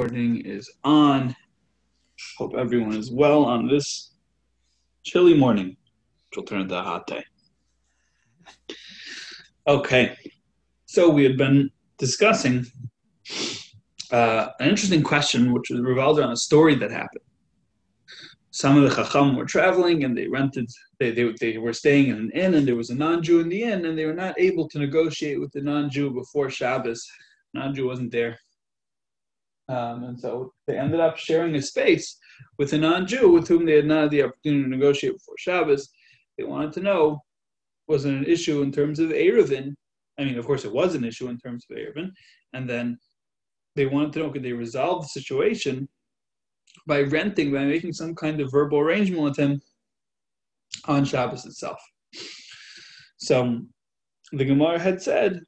recording 0.00 0.40
is 0.46 0.70
on. 0.82 1.36
Hope 2.38 2.54
everyone 2.56 2.96
is 2.96 3.12
well 3.12 3.44
on 3.44 3.68
this 3.68 4.12
chilly 5.02 5.34
morning, 5.34 5.68
which 5.68 6.36
will 6.36 6.44
turn 6.44 6.62
into 6.62 6.78
a 6.78 6.82
hot 6.82 7.06
day. 7.06 7.22
Okay, 9.66 10.16
so 10.86 11.10
we 11.10 11.22
had 11.22 11.36
been 11.36 11.70
discussing 11.98 12.64
uh, 14.10 14.48
an 14.58 14.70
interesting 14.70 15.02
question, 15.02 15.52
which 15.52 15.68
was 15.68 15.82
revolved 15.82 16.18
around 16.18 16.32
a 16.32 16.36
story 16.36 16.76
that 16.76 16.90
happened. 16.90 17.24
Some 18.52 18.78
of 18.78 18.88
the 18.88 18.96
Chacham 18.96 19.36
were 19.36 19.44
traveling 19.44 20.04
and 20.04 20.16
they 20.16 20.28
rented, 20.28 20.70
they, 20.98 21.10
they, 21.10 21.34
they 21.38 21.58
were 21.58 21.74
staying 21.74 22.08
in 22.08 22.16
an 22.16 22.30
inn 22.30 22.54
and 22.54 22.66
there 22.66 22.74
was 22.74 22.88
a 22.88 22.94
non 22.94 23.22
Jew 23.22 23.40
in 23.40 23.50
the 23.50 23.64
inn 23.64 23.84
and 23.84 23.98
they 23.98 24.06
were 24.06 24.14
not 24.14 24.40
able 24.40 24.66
to 24.70 24.78
negotiate 24.78 25.38
with 25.38 25.52
the 25.52 25.60
non 25.60 25.90
Jew 25.90 26.10
before 26.10 26.48
Shabbos. 26.48 27.06
Non 27.52 27.74
Jew 27.74 27.86
wasn't 27.86 28.12
there. 28.12 28.38
Um, 29.70 30.02
and 30.02 30.18
so 30.18 30.52
they 30.66 30.76
ended 30.76 30.98
up 30.98 31.16
sharing 31.16 31.54
a 31.54 31.62
space 31.62 32.18
with 32.58 32.72
a 32.72 32.78
non-Jew 32.78 33.30
with 33.30 33.46
whom 33.46 33.64
they 33.64 33.76
had 33.76 33.86
not 33.86 34.02
had 34.02 34.10
the 34.10 34.24
opportunity 34.24 34.64
to 34.64 34.68
negotiate 34.68 35.12
before 35.12 35.36
Shabbos. 35.38 35.88
They 36.36 36.42
wanted 36.42 36.72
to 36.72 36.80
know, 36.80 37.22
was 37.86 38.04
it 38.04 38.12
an 38.12 38.24
issue 38.24 38.62
in 38.62 38.72
terms 38.72 38.98
of 38.98 39.10
Erevin? 39.10 39.74
I 40.18 40.24
mean, 40.24 40.38
of 40.38 40.44
course, 40.44 40.64
it 40.64 40.72
was 40.72 40.96
an 40.96 41.04
issue 41.04 41.28
in 41.28 41.38
terms 41.38 41.66
of 41.70 41.76
Erevin. 41.76 42.10
And 42.52 42.68
then 42.68 42.98
they 43.76 43.86
wanted 43.86 44.12
to 44.14 44.18
know, 44.18 44.30
could 44.30 44.42
they 44.42 44.52
resolve 44.52 45.02
the 45.02 45.08
situation 45.08 45.88
by 46.88 47.02
renting, 47.02 47.52
by 47.52 47.64
making 47.64 47.92
some 47.92 48.16
kind 48.16 48.40
of 48.40 48.50
verbal 48.50 48.80
arrangement 48.80 49.22
with 49.22 49.36
him 49.36 49.60
on 50.86 51.04
Shabbos 51.04 51.46
itself? 51.46 51.80
So 53.18 53.60
the 54.32 54.44
Gemara 54.44 54.80
had 54.80 55.00
said 55.00 55.42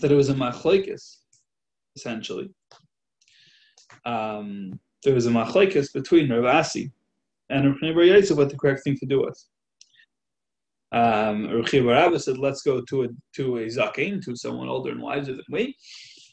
that 0.00 0.12
it 0.12 0.16
was 0.16 0.28
a 0.28 0.34
machlokes 0.34 1.16
essentially. 1.96 2.50
Um, 4.04 4.78
there 5.04 5.14
was 5.14 5.26
a 5.26 5.30
machlekes 5.30 5.92
between 5.92 6.30
Rav 6.30 6.44
Asi 6.44 6.92
and 7.48 7.74
Rav 7.82 8.06
Yosef 8.06 8.36
what 8.36 8.50
the 8.50 8.56
correct 8.56 8.84
thing 8.84 8.96
to 8.98 9.06
do 9.06 9.20
was. 9.20 9.46
Um, 10.92 11.48
Rav 11.48 12.20
said, 12.20 12.38
"Let's 12.38 12.62
go 12.62 12.80
to 12.80 13.04
a 13.04 13.08
to 13.36 13.58
a 13.58 13.66
zaken, 13.66 14.22
to 14.24 14.36
someone 14.36 14.68
older 14.68 14.90
and 14.90 15.02
wiser 15.02 15.32
than 15.32 15.44
we." 15.50 15.76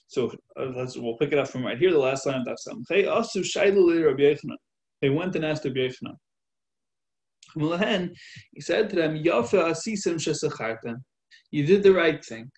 So 0.08 0.32
uh, 0.60 0.72
let's 0.76 0.98
we'll 0.98 1.18
pick 1.18 1.32
it 1.32 1.40
up 1.40 1.48
from 1.48 1.66
right 1.66 1.78
here. 1.78 1.92
The 1.92 2.00
last 2.00 2.26
line 2.26 2.42
of. 2.42 2.48
Asu 2.48 3.44
shaylu 3.44 4.06
Rabbi 4.06 4.24
Yochanan. 4.24 4.58
They 5.02 5.10
went 5.10 5.36
and 5.36 5.46
asked 5.46 5.66
Rabbi 5.66 5.90
Yochanan. 5.90 6.16
He 8.54 8.62
said 8.62 8.90
to 8.90 8.96
them, 8.96 9.16
"Yafa 9.16 9.72
asisim 9.72 10.16
shesachartan." 10.16 10.96
You 11.52 11.66
did 11.66 11.84
the 11.84 11.94
right 11.94 12.24
thing 12.24 12.52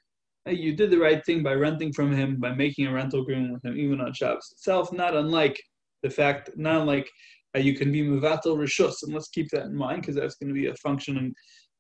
you 0.47 0.75
did 0.75 0.89
the 0.89 0.97
right 0.97 1.23
thing 1.25 1.43
by 1.43 1.53
renting 1.53 1.93
from 1.93 2.11
him, 2.11 2.37
by 2.37 2.53
making 2.53 2.87
a 2.87 2.93
rental 2.93 3.21
agreement 3.21 3.53
with 3.53 3.65
him, 3.65 3.77
even 3.77 4.01
on 4.01 4.13
Shabbos 4.13 4.49
itself. 4.51 4.91
Not 4.91 5.15
unlike 5.15 5.61
the 6.03 6.09
fact, 6.09 6.51
not 6.55 6.81
unlike 6.81 7.09
uh, 7.55 7.59
you 7.59 7.75
can 7.75 7.91
be 7.91 8.03
muvatal 8.03 8.57
rishus, 8.57 9.03
and 9.03 9.13
let's 9.13 9.29
keep 9.29 9.49
that 9.49 9.65
in 9.65 9.75
mind 9.75 10.01
because 10.01 10.15
that's 10.15 10.35
going 10.35 10.49
to 10.49 10.59
be 10.59 10.67
a 10.67 10.75
function 10.75 11.33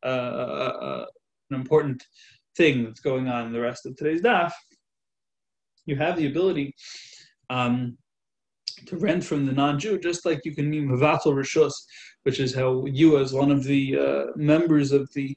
uh, 0.03 0.07
uh, 0.07 0.77
uh, 0.81 1.05
an 1.51 1.59
important 1.59 2.03
thing 2.57 2.83
that's 2.83 2.99
going 2.99 3.27
on 3.27 3.47
in 3.47 3.53
the 3.53 3.61
rest 3.61 3.85
of 3.85 3.95
today's 3.95 4.21
daf. 4.21 4.51
You 5.85 5.95
have 5.95 6.17
the 6.17 6.27
ability 6.27 6.75
um, 7.49 7.97
to 8.85 8.97
rent 8.97 9.23
from 9.23 9.45
the 9.45 9.51
non-Jew, 9.51 9.99
just 9.99 10.25
like 10.25 10.41
you 10.45 10.55
can 10.55 10.69
be 10.69 10.81
muvatal 10.81 11.33
rishus, 11.33 11.73
which 12.23 12.39
is 12.39 12.53
how 12.53 12.85
you, 12.85 13.17
as 13.17 13.33
one 13.33 13.51
of 13.51 13.63
the 13.63 13.97
uh, 13.97 14.25
members 14.35 14.91
of 14.91 15.09
the 15.13 15.35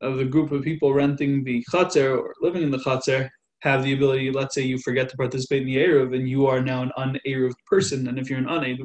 of 0.00 0.16
the 0.16 0.24
group 0.24 0.52
of 0.52 0.62
people 0.62 0.92
renting 0.92 1.44
the 1.44 1.64
chatzar 1.72 2.18
or 2.18 2.34
living 2.40 2.62
in 2.62 2.70
the 2.70 2.78
chatzar 2.78 3.28
have 3.60 3.82
the 3.82 3.92
ability, 3.92 4.30
let's 4.30 4.54
say 4.54 4.62
you 4.62 4.78
forget 4.78 5.08
to 5.08 5.16
participate 5.16 5.62
in 5.62 5.68
the 5.68 5.76
Eruv 5.76 6.14
and 6.14 6.28
you 6.28 6.46
are 6.46 6.60
now 6.60 6.82
an 6.82 6.92
un 6.96 7.18
person, 7.66 8.06
and 8.06 8.18
if 8.18 8.30
you're 8.30 8.38
an 8.38 8.48
un 8.48 8.78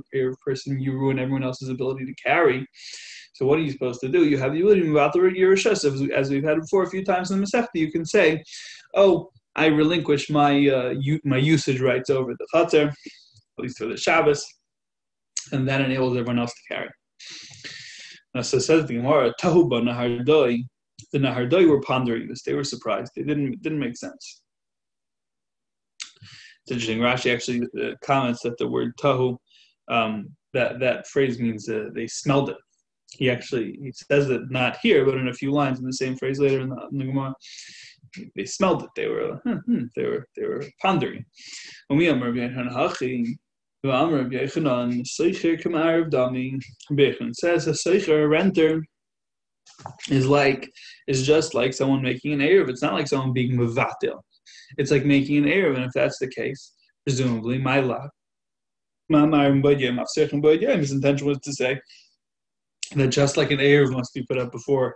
person, 0.43 0.79
you 0.79 0.93
ruin 0.93 1.19
everyone 1.19 1.43
else's 1.43 1.69
ability 1.69 2.05
to 2.05 2.13
carry. 2.15 2.65
So 3.33 3.45
what 3.45 3.59
are 3.59 3.61
you 3.61 3.71
supposed 3.71 4.01
to 4.01 4.09
do? 4.09 4.25
You 4.25 4.37
have 4.37 4.53
the 4.53 4.59
ability 4.59 4.81
to 4.81 4.87
move 4.87 4.97
out 4.97 5.13
the 5.13 5.19
Yerushes, 5.19 6.11
as 6.11 6.29
we've 6.29 6.43
had 6.43 6.59
before 6.61 6.83
a 6.83 6.89
few 6.89 7.03
times 7.03 7.31
in 7.31 7.39
the 7.39 7.45
Masechta. 7.45 7.67
You 7.73 7.91
can 7.91 8.05
say, 8.05 8.43
"Oh, 8.95 9.31
I 9.55 9.67
relinquish 9.67 10.29
my 10.29 10.67
uh, 10.67 10.93
my 11.23 11.37
usage 11.37 11.81
rights 11.81 12.09
over 12.09 12.33
the 12.33 12.47
chatzar, 12.53 12.89
at 12.89 12.95
least 13.57 13.77
for 13.77 13.85
the 13.85 13.97
Shabbos," 13.97 14.45
and 15.51 15.67
that 15.67 15.81
enables 15.81 16.15
everyone 16.15 16.39
else 16.39 16.53
to 16.53 16.73
carry. 16.73 16.89
Now, 18.35 18.41
so 18.41 18.59
says 18.59 18.87
the 18.87 18.95
Gemara, 18.95 19.33
"Tahuba 19.39 19.81
nahardoi." 19.81 20.63
The 21.13 21.19
Nahardai 21.19 21.69
were 21.69 21.79
pondering 21.79 22.27
this. 22.27 22.41
They 22.41 22.55
were 22.55 22.63
surprised. 22.63 23.13
It 23.15 23.27
didn't 23.27 23.61
didn't 23.61 23.79
make 23.79 23.95
sense. 23.95 24.41
It's 26.63 26.71
interesting. 26.71 26.99
Rashi 26.99 27.33
actually 27.33 27.61
uh, 27.81 27.95
comments 28.03 28.41
that 28.41 28.57
the 28.57 28.67
word 28.67 28.93
tahu, 28.97 29.37
um, 29.89 30.29
that 30.53 30.79
that 30.79 31.07
phrase 31.07 31.39
means 31.39 31.69
uh, 31.69 31.89
they 31.93 32.07
smelled 32.07 32.49
it. 32.49 32.57
He 33.11 33.29
actually 33.29 33.77
he 33.81 33.91
says 33.91 34.29
it 34.29 34.49
not 34.49 34.77
here, 34.81 35.05
but 35.05 35.17
in 35.17 35.27
a 35.27 35.33
few 35.33 35.51
lines 35.51 35.79
in 35.79 35.85
the 35.85 35.93
same 35.93 36.17
phrase 36.17 36.39
later 36.39 36.61
in 36.61 36.69
the, 36.69 36.87
in 36.91 36.97
the 36.97 37.05
Gemara. 37.05 37.35
They 38.35 38.45
smelled 38.45 38.83
it. 38.83 38.89
They 38.95 39.07
were 39.07 39.39
hmm, 39.45 39.83
they 39.95 40.05
were 40.05 40.27
they 40.35 40.45
were 40.45 40.63
pondering. 40.81 41.25
Says 47.33 47.67
a 47.67 47.71
seicher, 47.71 48.29
renter, 48.29 48.81
is 50.09 50.27
like 50.27 50.71
is 51.07 51.25
just 51.25 51.53
like 51.53 51.73
someone 51.73 52.01
making 52.01 52.33
an 52.33 52.39
Erev. 52.39 52.69
It's 52.69 52.81
not 52.81 52.93
like 52.93 53.07
someone 53.07 53.33
being 53.33 53.57
Mavatil. 53.57 54.21
It's 54.77 54.91
like 54.91 55.05
making 55.05 55.37
an 55.37 55.45
Erev, 55.45 55.75
and 55.75 55.85
if 55.85 55.91
that's 55.93 56.19
the 56.19 56.27
case, 56.27 56.73
presumably 57.05 57.57
my 57.57 57.79
luck. 57.79 58.09
His 59.09 60.91
intention 60.91 61.27
was 61.27 61.39
to 61.39 61.53
say 61.53 61.79
that 62.95 63.07
just 63.07 63.37
like 63.37 63.51
an 63.51 63.59
Erev 63.59 63.91
must 63.91 64.13
be 64.13 64.23
put 64.23 64.37
up 64.37 64.51
before 64.51 64.95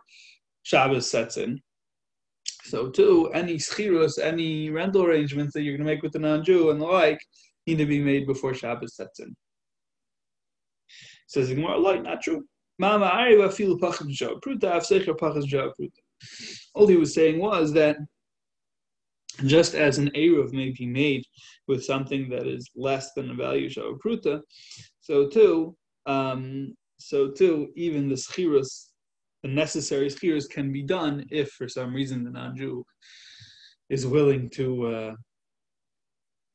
Shabbos 0.63 1.09
sets 1.09 1.37
in, 1.37 1.61
so 2.67 2.89
too, 2.89 3.29
any 3.33 3.55
schirus, 3.55 4.19
any 4.19 4.69
rental 4.69 5.03
arrangements 5.03 5.53
that 5.53 5.61
you're 5.61 5.77
going 5.77 5.87
to 5.87 5.93
make 5.93 6.03
with 6.03 6.11
the 6.11 6.19
non-Jew 6.19 6.69
and 6.69 6.81
the 6.81 6.85
like 6.85 7.19
need 7.65 7.77
to 7.77 7.85
be 7.85 8.03
made 8.03 8.27
before 8.27 8.53
Shabbos 8.53 8.95
sets 8.95 9.21
in. 9.21 9.33
Says 11.27 11.49
Gemara, 11.49 11.77
like 11.77 12.03
not 12.03 12.21
true. 12.21 12.43
All 16.73 16.87
he 16.87 16.95
was 16.95 17.13
saying 17.13 17.39
was 17.39 17.73
that 17.73 17.97
just 19.45 19.75
as 19.75 19.97
an 19.97 20.09
Eruv 20.15 20.51
may 20.51 20.71
be 20.71 20.85
made 20.85 21.23
with 21.67 21.83
something 21.83 22.29
that 22.29 22.47
is 22.47 22.69
less 22.75 23.13
than 23.13 23.27
the 23.27 23.33
value 23.33 23.67
of 23.67 23.99
Pruta, 23.99 24.41
so 24.99 25.27
too, 25.27 25.75
um, 26.05 26.73
so 26.97 27.29
too, 27.29 27.69
even 27.75 28.09
the 28.09 28.15
schirus, 28.15 28.89
the 29.43 29.49
necessary 29.49 30.07
schirus 30.09 30.49
can 30.49 30.71
be 30.71 30.81
done 30.81 31.25
if 31.29 31.49
for 31.51 31.67
some 31.67 31.93
reason 31.93 32.23
the 32.23 32.31
non-Jew 32.31 32.83
is 33.89 34.07
willing 34.07 34.49
to 34.49 34.87
uh, 34.87 35.15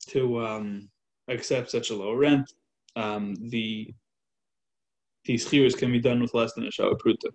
to 0.08 0.44
um, 0.44 0.88
accept 1.28 1.70
such 1.70 1.90
a 1.90 1.94
low 1.94 2.14
rent. 2.14 2.50
Um, 2.96 3.34
the 3.48 3.94
these 5.24 5.46
chiras 5.48 5.74
can 5.74 5.92
be 5.92 6.00
done 6.00 6.20
with 6.20 6.34
less 6.34 6.52
than 6.54 6.64
a 6.64 6.70
shava 6.70 6.98
pruta. 6.98 7.30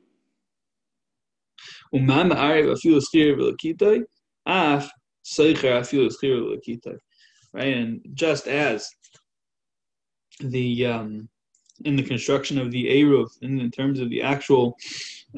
Umam 1.93 2.31
arev 2.31 2.73
afilu 2.73 3.01
schir 3.01 3.35
v'lakitay, 3.37 4.03
af 4.45 4.89
seicher 5.25 5.79
afilu 5.79 6.11
schir. 6.11 6.97
Right, 7.53 7.77
and 7.77 8.01
just 8.13 8.47
as 8.47 8.89
the 10.39 10.85
um, 10.85 11.29
in 11.85 11.95
the 11.95 12.03
construction 12.03 12.57
of 12.57 12.71
the 12.71 12.85
eruv, 12.87 13.27
in, 13.41 13.59
in 13.59 13.71
terms 13.71 13.99
of 13.99 14.09
the 14.09 14.21
actual, 14.21 14.75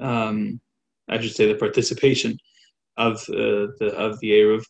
um, 0.02 0.60
I 1.08 1.20
should 1.20 1.36
say, 1.36 1.48
the 1.48 1.56
participation 1.58 2.38
of 2.98 3.18
uh, 3.30 3.70
the 3.80 3.94
of 3.96 4.20
the 4.20 4.32
eruv, 4.32 4.64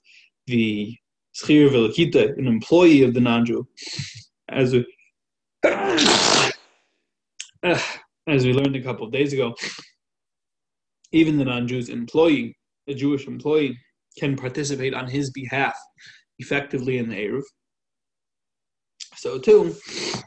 the 0.47 0.95
schir 1.33 1.69
v'lakitay, 1.69 2.37
an 2.37 2.47
employee 2.47 3.03
of 3.03 3.13
the 3.13 3.21
non-Jew, 3.21 3.65
as 4.49 4.73
a 4.73 4.83
as 7.63 8.45
we 8.45 8.53
learned 8.53 8.75
a 8.75 8.81
couple 8.81 9.05
of 9.05 9.11
days 9.11 9.33
ago, 9.33 9.55
even 11.11 11.37
the 11.37 11.45
non-Jews 11.45 11.89
employee, 11.89 12.55
a 12.87 12.93
Jewish 12.93 13.27
employee, 13.27 13.77
can 14.17 14.35
participate 14.35 14.93
on 14.93 15.07
his 15.07 15.31
behalf 15.31 15.75
effectively 16.39 16.97
in 16.97 17.09
the 17.09 17.15
Eruv. 17.15 17.43
So 19.15 19.39
too, 19.39 19.75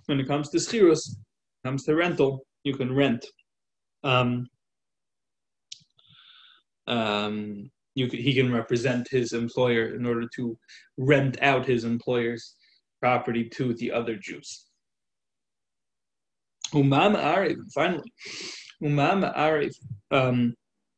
when 0.07 0.21
it 0.21 0.29
comes 0.29 0.51
to 0.51 0.59
schirus, 0.59 1.17
comes 1.65 1.85
to 1.85 1.95
rental, 1.95 2.45
you 2.65 2.75
can 2.75 2.95
rent. 2.95 3.25
Um, 4.05 4.47
um, 6.87 7.71
you 7.95 8.09
can, 8.09 8.19
he 8.19 8.35
can 8.35 8.53
represent 8.53 9.09
his 9.11 9.33
employer 9.33 9.95
in 9.95 10.05
order 10.05 10.27
to 10.37 10.59
rent 10.99 11.41
out 11.43 11.67
his 11.67 11.85
employer's 11.85 12.57
property 13.01 13.49
to 13.51 13.75
the 13.75 13.93
other 13.93 14.17
Jews. 14.17 14.67
Umam 16.73 17.17
Arif, 17.17 17.59
finally, 17.75 18.13
Umam 18.83 19.35
Arif, 19.37 19.75
um, 20.11 20.55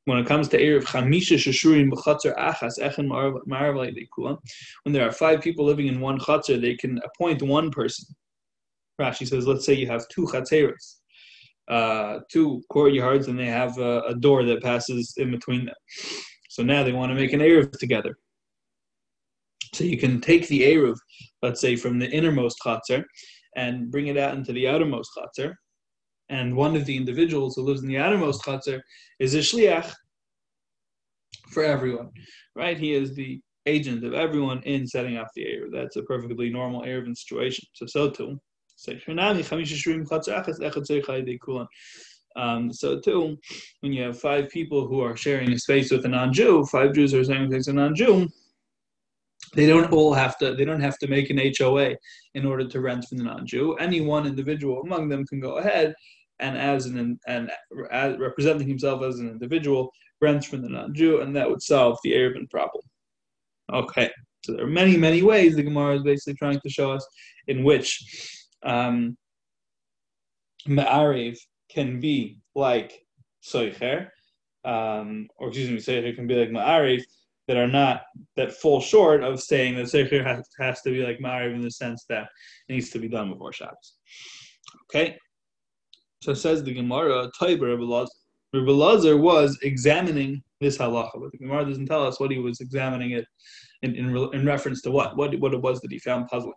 when 0.06 0.18
it 0.18 0.26
comes 0.26 0.48
to 0.48 0.58
Erev 0.58 0.84
Chamisha 0.84 1.36
Shashurim 1.36 1.90
B'Chatzar 1.90 2.36
Achas 2.36 2.78
Echen 2.78 3.08
Kulam, 3.08 4.38
when 4.82 4.92
there 4.92 5.06
are 5.06 5.12
five 5.12 5.40
people 5.40 5.64
living 5.64 5.86
in 5.86 6.00
one 6.00 6.18
Chatzar, 6.18 6.60
they 6.60 6.74
can 6.74 7.00
appoint 7.04 7.42
one 7.42 7.70
person. 7.70 8.06
Rashi 9.00 9.26
says, 9.26 9.46
let's 9.46 9.64
say 9.64 9.74
you 9.74 9.86
have 9.86 10.06
two 10.08 10.26
Chatzeres, 10.26 10.96
uh, 11.68 12.20
two 12.30 12.62
courtyards, 12.70 13.28
and 13.28 13.38
they 13.38 13.46
have 13.46 13.76
a, 13.78 14.00
a, 14.02 14.14
door 14.14 14.44
that 14.44 14.62
passes 14.62 15.14
in 15.16 15.30
between 15.30 15.64
them. 15.64 15.74
So 16.50 16.62
now 16.62 16.84
they 16.84 16.92
want 16.92 17.10
to 17.10 17.16
make 17.16 17.32
an 17.32 17.40
Erev 17.40 17.72
together. 17.78 18.16
So 19.74 19.82
you 19.82 19.98
can 19.98 20.20
take 20.20 20.46
the 20.46 20.62
Erev, 20.62 20.96
let's 21.42 21.60
say, 21.60 21.74
from 21.74 21.98
the 21.98 22.08
innermost 22.08 22.58
Chatzar, 22.64 23.02
and 23.56 23.90
bring 23.90 24.08
it 24.08 24.18
out 24.18 24.34
into 24.34 24.52
the 24.52 24.68
outermost 24.68 25.10
Chatzar, 25.16 25.54
and 26.28 26.56
one 26.56 26.76
of 26.76 26.84
the 26.86 26.96
individuals 26.96 27.54
who 27.54 27.62
lives 27.62 27.82
in 27.82 27.88
the 27.88 27.98
outermost 27.98 28.42
chutzner 28.42 28.80
is 29.18 29.34
a 29.34 29.38
shliach 29.38 29.92
for 31.50 31.64
everyone, 31.64 32.10
right? 32.54 32.78
He 32.78 32.94
is 32.94 33.14
the 33.14 33.40
agent 33.66 34.04
of 34.04 34.14
everyone 34.14 34.62
in 34.62 34.86
setting 34.86 35.16
off 35.16 35.28
the 35.34 35.44
Erev. 35.44 35.72
That's 35.72 35.96
a 35.96 36.02
perfectly 36.02 36.50
normal 36.50 36.82
Erev 36.82 37.16
situation. 37.16 37.66
So, 37.74 37.86
so 37.86 38.10
too. 38.10 38.38
Um, 42.36 42.72
so 42.72 42.98
too, 42.98 43.38
when 43.80 43.92
you 43.92 44.02
have 44.02 44.18
five 44.18 44.48
people 44.48 44.86
who 44.88 45.00
are 45.00 45.16
sharing 45.16 45.52
a 45.52 45.58
space 45.58 45.90
with 45.90 46.04
a 46.04 46.08
non-Jew, 46.08 46.66
five 46.66 46.92
Jews 46.92 47.14
are 47.14 47.24
sharing 47.24 47.44
a 47.44 47.48
space 47.48 47.66
with 47.68 47.76
a 47.76 47.80
non-Jew, 47.80 48.28
they 49.54 49.66
don't 49.66 49.92
all 49.92 50.12
have 50.12 50.36
to 50.38 50.54
they 50.54 50.64
don't 50.64 50.80
have 50.80 50.98
to 50.98 51.08
make 51.08 51.30
an 51.30 51.40
HOA 51.58 51.96
in 52.34 52.46
order 52.46 52.66
to 52.66 52.80
rent 52.80 53.04
from 53.04 53.18
the 53.18 53.24
non-Jew. 53.24 53.76
Any 53.76 54.00
one 54.00 54.26
individual 54.26 54.82
among 54.82 55.08
them 55.08 55.26
can 55.26 55.40
go 55.40 55.58
ahead 55.58 55.94
and 56.40 56.56
as 56.56 56.86
an 56.86 57.18
and 57.26 57.50
as 57.90 58.18
representing 58.18 58.68
himself 58.68 59.02
as 59.02 59.18
an 59.18 59.28
individual 59.28 59.90
rents 60.20 60.46
from 60.46 60.62
the 60.62 60.68
non-Jew, 60.68 61.20
and 61.20 61.34
that 61.36 61.48
would 61.48 61.62
solve 61.62 61.98
the 62.02 62.12
Erevin 62.12 62.50
problem. 62.50 62.82
Okay, 63.72 64.10
so 64.44 64.52
there 64.52 64.64
are 64.64 64.68
many 64.68 64.96
many 64.96 65.22
ways 65.22 65.54
the 65.54 65.62
Gemara 65.62 65.96
is 65.96 66.02
basically 66.02 66.34
trying 66.34 66.60
to 66.60 66.70
show 66.70 66.92
us 66.92 67.06
in 67.46 67.64
which 67.64 68.46
um, 68.64 69.16
Ma'ariv 70.68 71.38
can 71.70 72.00
be 72.00 72.38
like 72.54 73.00
Soicher, 73.42 74.08
um, 74.64 75.28
or 75.38 75.48
excuse 75.48 75.70
me, 75.70 75.76
Soicher 75.76 76.14
can 76.14 76.26
be 76.26 76.34
like 76.34 76.50
Ma'ariv 76.50 77.02
that 77.46 77.56
are 77.56 77.68
not 77.68 78.02
that 78.36 78.52
fall 78.52 78.80
short 78.80 79.22
of 79.22 79.42
saying 79.42 79.76
that 79.76 79.88
Sefer 79.88 80.22
has, 80.22 80.48
has 80.58 80.80
to 80.82 80.90
be 80.90 81.04
like 81.04 81.18
Mariv 81.18 81.54
in 81.54 81.60
the 81.60 81.70
sense 81.70 82.04
that 82.08 82.28
it 82.68 82.72
needs 82.72 82.90
to 82.90 82.98
be 82.98 83.08
done 83.08 83.30
before 83.30 83.52
Shabbos. 83.52 83.96
Okay, 84.84 85.18
so 86.22 86.32
says 86.32 86.62
the 86.62 86.72
Gemara, 86.72 87.30
Taiber 87.38 87.70
Rebbe 88.54 88.70
Lazar 88.70 89.16
was 89.16 89.58
examining 89.62 90.42
this 90.60 90.78
halacha, 90.78 91.10
but 91.14 91.32
the 91.32 91.38
Gemara 91.38 91.66
doesn't 91.66 91.86
tell 91.86 92.06
us 92.06 92.18
what 92.18 92.30
he 92.30 92.38
was 92.38 92.60
examining 92.60 93.10
it 93.10 93.26
in, 93.82 93.94
in, 93.94 94.16
in 94.32 94.46
reference 94.46 94.80
to 94.82 94.90
what, 94.90 95.16
what, 95.16 95.38
what 95.40 95.52
it 95.52 95.60
was 95.60 95.80
that 95.80 95.92
he 95.92 95.98
found 95.98 96.28
puzzling. 96.28 96.54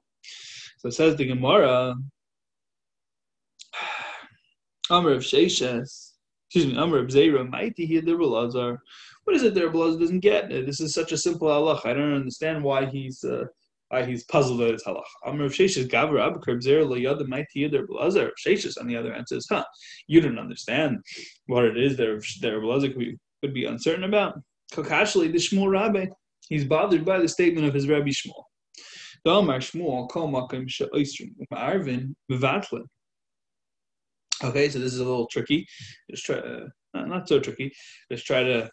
So 0.78 0.90
says 0.90 1.16
the 1.16 1.26
Gemara, 1.26 1.96
Amr 4.90 5.12
of 5.12 5.24
Sheshes, 5.24 6.12
excuse 6.48 6.68
me, 6.68 6.78
Amr 6.78 7.00
of 7.00 7.08
Zera, 7.08 7.50
mighty 7.50 7.86
he 7.86 8.00
the 8.00 8.16
Lazar. 8.16 8.80
What 9.28 9.36
is 9.36 9.44
it 9.44 9.56
there 9.56 9.70
Blazer 9.70 10.00
doesn't 10.00 10.22
get? 10.22 10.48
This 10.48 10.80
is 10.80 10.94
such 10.94 11.12
a 11.12 11.18
simple 11.18 11.50
halach. 11.50 11.86
I 11.86 11.92
don't 11.92 12.14
understand 12.14 12.64
why 12.64 12.86
he's 12.86 13.26
uh, 13.26 13.44
why 13.90 14.06
he's 14.06 14.24
puzzled 14.24 14.62
at 14.62 14.72
his 14.72 14.86
halach. 14.86 15.04
Amr 15.26 15.50
Sheshes 15.50 15.90
Gavra 15.90 16.32
Abakar 16.32 16.64
Zer 16.64 16.86
Layad 16.86 17.28
might 17.28 17.48
either 17.54 17.86
Blazer. 17.86 18.32
Sheshes 18.42 18.80
on 18.80 18.88
the 18.88 18.96
other 18.96 19.14
hand 19.14 19.28
says, 19.28 19.46
huh, 19.50 19.66
you 20.08 20.22
don't 20.22 20.40
understand 20.40 21.00
what 21.48 21.66
it 21.66 21.76
is 21.76 21.98
there 21.98 22.22
there 22.40 22.62
Blazer 22.62 22.88
could 22.88 23.00
be, 23.00 23.18
could 23.44 23.54
be 23.54 23.66
uncertain 23.66 24.06
about. 24.06 24.40
Kakashli 24.72 25.30
the 25.30 25.40
Shmuel 25.40 25.72
Rabbi. 25.72 26.06
He's 26.48 26.64
bothered 26.64 27.04
by 27.04 27.20
the 27.20 27.28
statement 27.28 27.68
of 27.68 27.74
his 27.74 27.90
Rabbi 27.90 28.12
Shmuel. 28.12 28.44
Damar 29.26 29.60
Shmuel 29.60 30.10
Kol 30.10 30.30
Makim 30.30 30.70
Arvin 31.52 32.16
Mevatlin. 32.32 32.86
Okay, 34.42 34.70
so 34.70 34.80
this 34.80 34.94
is 34.94 35.00
a 35.00 35.04
little 35.04 35.28
tricky. 35.28 35.68
Just 36.10 36.26
try, 36.26 36.38
uh, 36.38 36.68
not 36.94 37.28
so 37.28 37.42
tricky. 37.42 37.74
Let's 38.10 38.24
try 38.24 38.44
to 38.44 38.70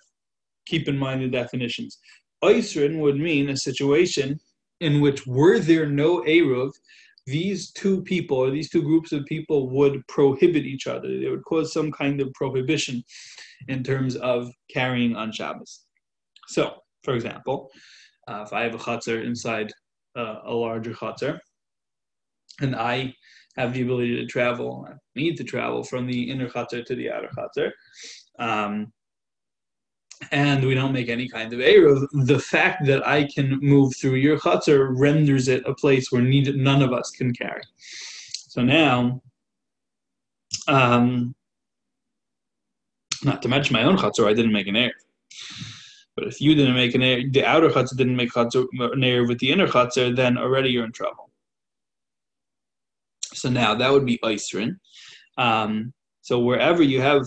keep 0.67 0.89
in 0.89 0.99
mind 0.99 1.23
the 1.23 1.29
definitions. 1.29 1.99
Oisrin 2.43 3.01
would 3.01 3.17
mean 3.17 3.49
a 3.49 3.57
situation 3.57 4.39
in 4.81 5.01
which, 5.01 5.27
were 5.27 5.59
there 5.59 5.87
no 5.87 6.21
Eruv, 6.23 6.73
these 7.27 7.71
two 7.73 8.03
people 8.03 8.37
or 8.37 8.51
these 8.51 8.69
two 8.69 8.83
groups 8.83 9.13
of 9.13 9.25
people 9.25 9.71
would 9.71 10.07
prohibit 10.09 10.65
each 10.67 10.87
other. 10.87 11.19
They 11.19 11.31
would 11.31 11.45
cause 11.45 11.73
some 11.73 11.91
kind 11.91 12.21
of 12.21 12.33
prohibition 12.35 13.03
in 13.69 13.83
terms 13.83 14.17
of 14.17 14.51
carrying 14.71 15.17
on 15.17 15.33
Shabbos. 15.33 15.85
So, 16.49 16.75
for 17.03 17.15
example, 17.15 17.71
uh, 18.29 18.45
if 18.47 18.53
I 18.53 18.63
have 18.63 18.75
a 18.75 18.79
chutzner 18.79 19.25
inside 19.25 19.73
uh, 20.17 20.41
a 20.45 20.53
larger 20.53 20.93
chutzner, 20.93 21.39
and 22.61 22.77
I 22.77 23.15
have 23.57 23.73
the 23.73 23.83
ability 23.83 24.17
to 24.17 24.27
travel, 24.27 24.87
I 24.89 24.95
need 25.15 25.37
to 25.39 25.45
travel 25.45 25.83
from 25.83 26.07
the 26.07 26.31
inner 26.31 26.49
chutzner 26.49 26.85
to 26.85 26.95
the 26.95 27.11
outer 27.11 27.31
chutzner, 27.37 27.71
um, 28.39 28.93
and 30.31 30.65
we 30.65 30.75
don't 30.75 30.93
make 30.93 31.09
any 31.09 31.29
kind 31.29 31.53
of 31.53 31.61
Eruv, 31.61 32.07
the 32.27 32.39
fact 32.39 32.87
that 32.87 33.07
I 33.07 33.25
can 33.25 33.59
move 33.61 33.95
through 33.97 34.15
your 34.15 34.39
chutzner 34.39 34.93
renders 34.97 35.49
it 35.49 35.67
a 35.67 35.75
place 35.75 36.11
where 36.11 36.23
none 36.23 36.83
of 36.83 36.93
us 36.93 37.11
can 37.11 37.33
carry. 37.33 37.63
So 38.49 38.63
now, 38.63 39.21
um, 40.69 41.35
not 43.25 43.43
to 43.43 43.49
mention 43.49 43.75
my 43.75 43.83
own 43.83 43.97
chutzner, 43.97 44.29
I 44.29 44.35
didn't 44.35 44.53
make 44.53 44.67
an 44.67 44.75
Eruv. 44.75 44.93
But 46.17 46.27
if 46.29 46.41
you 46.41 46.55
didn't 46.55 46.75
make 46.75 46.95
an 46.95 47.01
Eruv, 47.01 47.33
the 47.33 47.45
outer 47.45 47.69
chutzner 47.69 47.97
didn't 47.97 48.17
make 48.17 48.31
chutzner, 48.31 48.67
an 48.73 49.01
Eruv 49.01 49.29
with 49.29 49.39
the 49.39 49.51
inner 49.51 49.67
chutzner, 49.67 50.15
then 50.15 50.39
already 50.39 50.71
you're 50.71 50.85
in 50.85 50.93
trouble. 50.93 51.31
So 53.33 53.51
now 53.51 53.75
that 53.75 53.91
would 53.91 54.07
be 54.07 54.19
Isrin. 54.19 54.79
Um, 55.37 55.93
so 56.25 56.39
wherever 56.39 56.83
you 56.83 57.03
have 57.03 57.27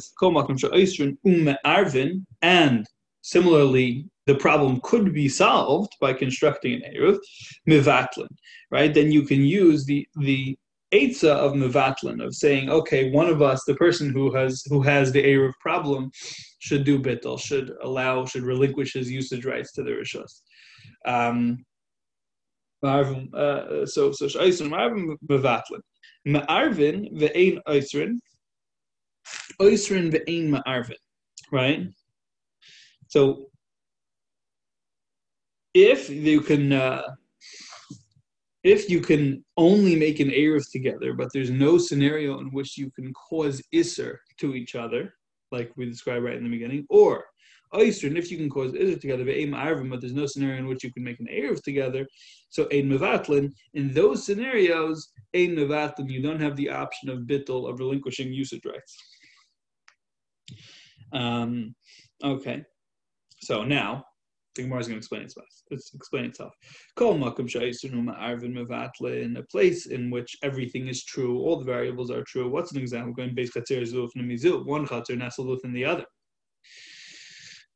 arvin, 1.63 2.25
and 2.41 2.87
similarly 3.21 4.05
the 4.25 4.33
problem 4.33 4.79
could 4.81 5.13
be 5.13 5.29
solved 5.29 5.93
by 6.01 6.13
constructing 6.13 6.81
an 6.83 6.95
eruv 6.95 7.19
mivatlin, 7.69 8.27
right? 8.71 8.91
Then 8.91 9.11
you 9.11 9.21
can 9.21 9.41
use 9.41 9.85
the 9.85 10.07
the 10.15 10.57
Eitzah 10.93 11.35
of 11.45 11.51
Mivatlin, 11.51 12.25
of 12.25 12.33
saying, 12.33 12.69
okay, 12.69 13.11
one 13.11 13.27
of 13.27 13.41
us, 13.41 13.61
the 13.65 13.75
person 13.75 14.09
who 14.09 14.33
has 14.33 14.63
who 14.69 14.81
has 14.81 15.11
the 15.11 15.21
Eruv 15.21 15.51
problem, 15.59 16.09
should 16.59 16.85
do 16.85 16.97
bittel, 16.97 17.37
should 17.37 17.73
allow, 17.83 18.25
should 18.25 18.43
relinquish 18.43 18.93
his 18.93 19.11
usage 19.11 19.45
rights 19.45 19.73
to 19.73 19.83
the 19.83 19.91
Rishos. 19.91 20.41
Um, 21.05 21.65
uh, 22.81 23.85
so 23.85 24.11
so 24.13 24.27
Mivatlin. 25.29 25.83
Ma'arvin 26.25 27.11
ve'ein 27.21 27.59
Oisrin 27.67 28.17
Oisrin 29.61 30.11
ve'ein 30.11 30.49
ma'arvin, 30.49 30.95
right? 31.51 31.87
So 33.07 33.47
if 35.73 36.09
you 36.09 36.41
can, 36.41 36.73
uh, 36.73 37.03
if 38.63 38.89
you 38.89 39.01
can 39.01 39.43
only 39.55 39.95
make 39.95 40.19
an 40.19 40.29
eruv 40.29 40.69
together, 40.71 41.13
but 41.13 41.29
there's 41.33 41.49
no 41.49 41.77
scenario 41.77 42.39
in 42.39 42.51
which 42.51 42.77
you 42.77 42.91
can 42.91 43.13
cause 43.13 43.61
iser 43.73 44.19
to 44.39 44.55
each 44.55 44.75
other, 44.75 45.13
like 45.51 45.71
we 45.75 45.85
described 45.85 46.25
right 46.25 46.35
in 46.35 46.43
the 46.43 46.49
beginning, 46.49 46.85
or 46.89 47.25
Oisrin, 47.73 48.17
if 48.17 48.31
you 48.31 48.37
can 48.37 48.49
cause 48.49 48.73
iser 48.75 48.97
together, 48.97 49.25
but 49.25 50.01
there's 50.01 50.13
no 50.13 50.25
scenario 50.25 50.57
in 50.57 50.67
which 50.67 50.83
you 50.83 50.93
can 50.93 51.03
make 51.03 51.19
an 51.19 51.27
eruv 51.31 51.61
together, 51.63 52.07
so 52.49 52.63
ein 52.71 52.89
mevatlin. 52.89 53.51
In 53.73 53.93
those 53.93 54.25
scenarios, 54.25 55.09
ein 55.33 55.55
mevatlin, 55.55 56.09
you 56.09 56.21
don't 56.21 56.39
have 56.39 56.55
the 56.55 56.69
option 56.69 57.09
of 57.09 57.19
bittel 57.19 57.69
of 57.69 57.79
relinquishing 57.79 58.31
usage 58.31 58.65
rights. 58.65 58.95
Um, 61.13 61.75
okay, 62.23 62.63
so 63.41 63.63
now 63.63 64.03
the 64.57 64.63
Gemara 64.63 64.79
is 64.79 64.87
going 64.87 64.95
to 64.95 64.99
explain 64.99 65.21
itself. 65.21 65.47
Let's 65.71 65.93
explain 65.93 66.25
itself. 66.25 66.53
In 66.99 67.23
a 69.37 69.43
place 69.43 69.85
in 69.85 70.09
which 70.09 70.37
everything 70.43 70.87
is 70.87 71.03
true, 71.03 71.39
all 71.39 71.59
the 71.59 71.65
variables 71.65 72.11
are 72.11 72.23
true. 72.23 72.49
What's 72.49 72.71
an 72.71 72.79
example? 72.79 73.13
Going 73.13 73.35
base 73.35 73.51
chatzir 73.51 73.81
is 73.81 73.93
one 73.93 74.87
chatzir 74.87 75.17
nestled 75.17 75.49
within 75.49 75.73
the 75.73 75.85
other. 75.85 76.05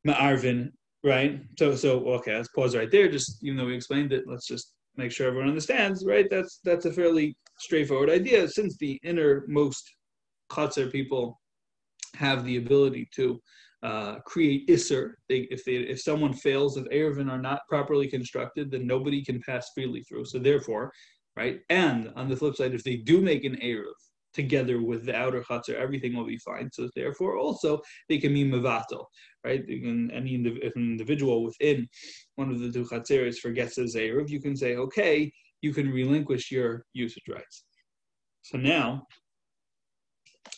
Ma'arvin, 0.08 0.70
right? 1.04 1.40
So, 1.60 1.76
so 1.76 2.00
okay, 2.16 2.36
let's 2.36 2.50
pause 2.50 2.76
right 2.76 2.92
there. 2.92 3.10
Just 3.10 3.44
even 3.44 3.58
though 3.58 3.66
we 3.66 3.76
explained 3.76 4.12
it, 4.12 4.24
let's 4.26 4.48
just 4.48 4.74
make 4.98 5.12
sure 5.12 5.28
everyone 5.28 5.50
understands, 5.50 6.06
right? 6.06 6.28
That's 6.30 6.60
that's 6.64 6.86
a 6.86 6.94
fairly 6.94 7.38
straightforward 7.60 8.10
idea. 8.10 8.48
Since 8.48 8.78
the 8.78 9.00
innermost 9.04 9.84
chatzir 10.52 10.92
people 10.92 11.40
have 12.16 12.46
the 12.46 12.58
ability 12.58 13.10
to 13.16 13.42
uh, 13.84 14.16
create 14.26 14.68
isser. 14.68 15.14
They, 15.28 15.48
if 15.52 15.64
they, 15.66 15.76
if 15.76 16.02
someone 16.02 16.34
fails, 16.34 16.78
if 16.78 16.86
eruvin 16.86 17.32
are 17.32 17.42
not 17.42 17.62
properly 17.68 18.08
constructed, 18.08 18.72
then 18.72 18.86
nobody 18.86 19.24
can 19.24 19.42
pass 19.42 19.72
freely 19.74 20.04
through. 20.04 20.26
So 20.26 20.40
therefore, 20.40 20.92
right. 21.36 21.60
And 21.70 22.12
on 22.16 22.30
the 22.30 22.36
flip 22.36 22.56
side, 22.56 22.74
if 22.74 22.84
they 22.84 22.98
do 22.98 23.22
make 23.22 23.44
an 23.44 23.58
eruv, 23.58 23.94
together 24.34 24.82
with 24.82 25.06
the 25.06 25.16
outer 25.16 25.42
chutzner, 25.42 25.76
everything 25.76 26.16
will 26.16 26.26
be 26.26 26.38
fine. 26.38 26.70
So 26.72 26.90
therefore, 26.96 27.38
also 27.38 27.82
they 28.08 28.18
can 28.18 28.34
be 28.34 28.46
mevatel, 28.46 29.06
right? 29.44 29.66
Can, 29.68 30.12
any 30.12 30.36
if 30.36 30.76
an 30.76 30.84
individual 30.84 31.44
within 31.44 31.88
one 32.36 32.50
of 32.50 32.60
the 32.60 32.72
two 32.72 32.86
chutzneres 32.86 33.38
forgets 33.38 33.78
a 33.78 33.82
zeruv, 33.82 34.30
you 34.30 34.42
can 34.42 34.56
say, 34.56 34.76
okay, 34.76 35.32
you 35.62 35.74
can 35.74 35.92
relinquish 35.92 36.52
your 36.52 36.86
usage 36.94 37.24
rights. 37.30 37.66
So 38.44 38.58
now, 38.58 39.06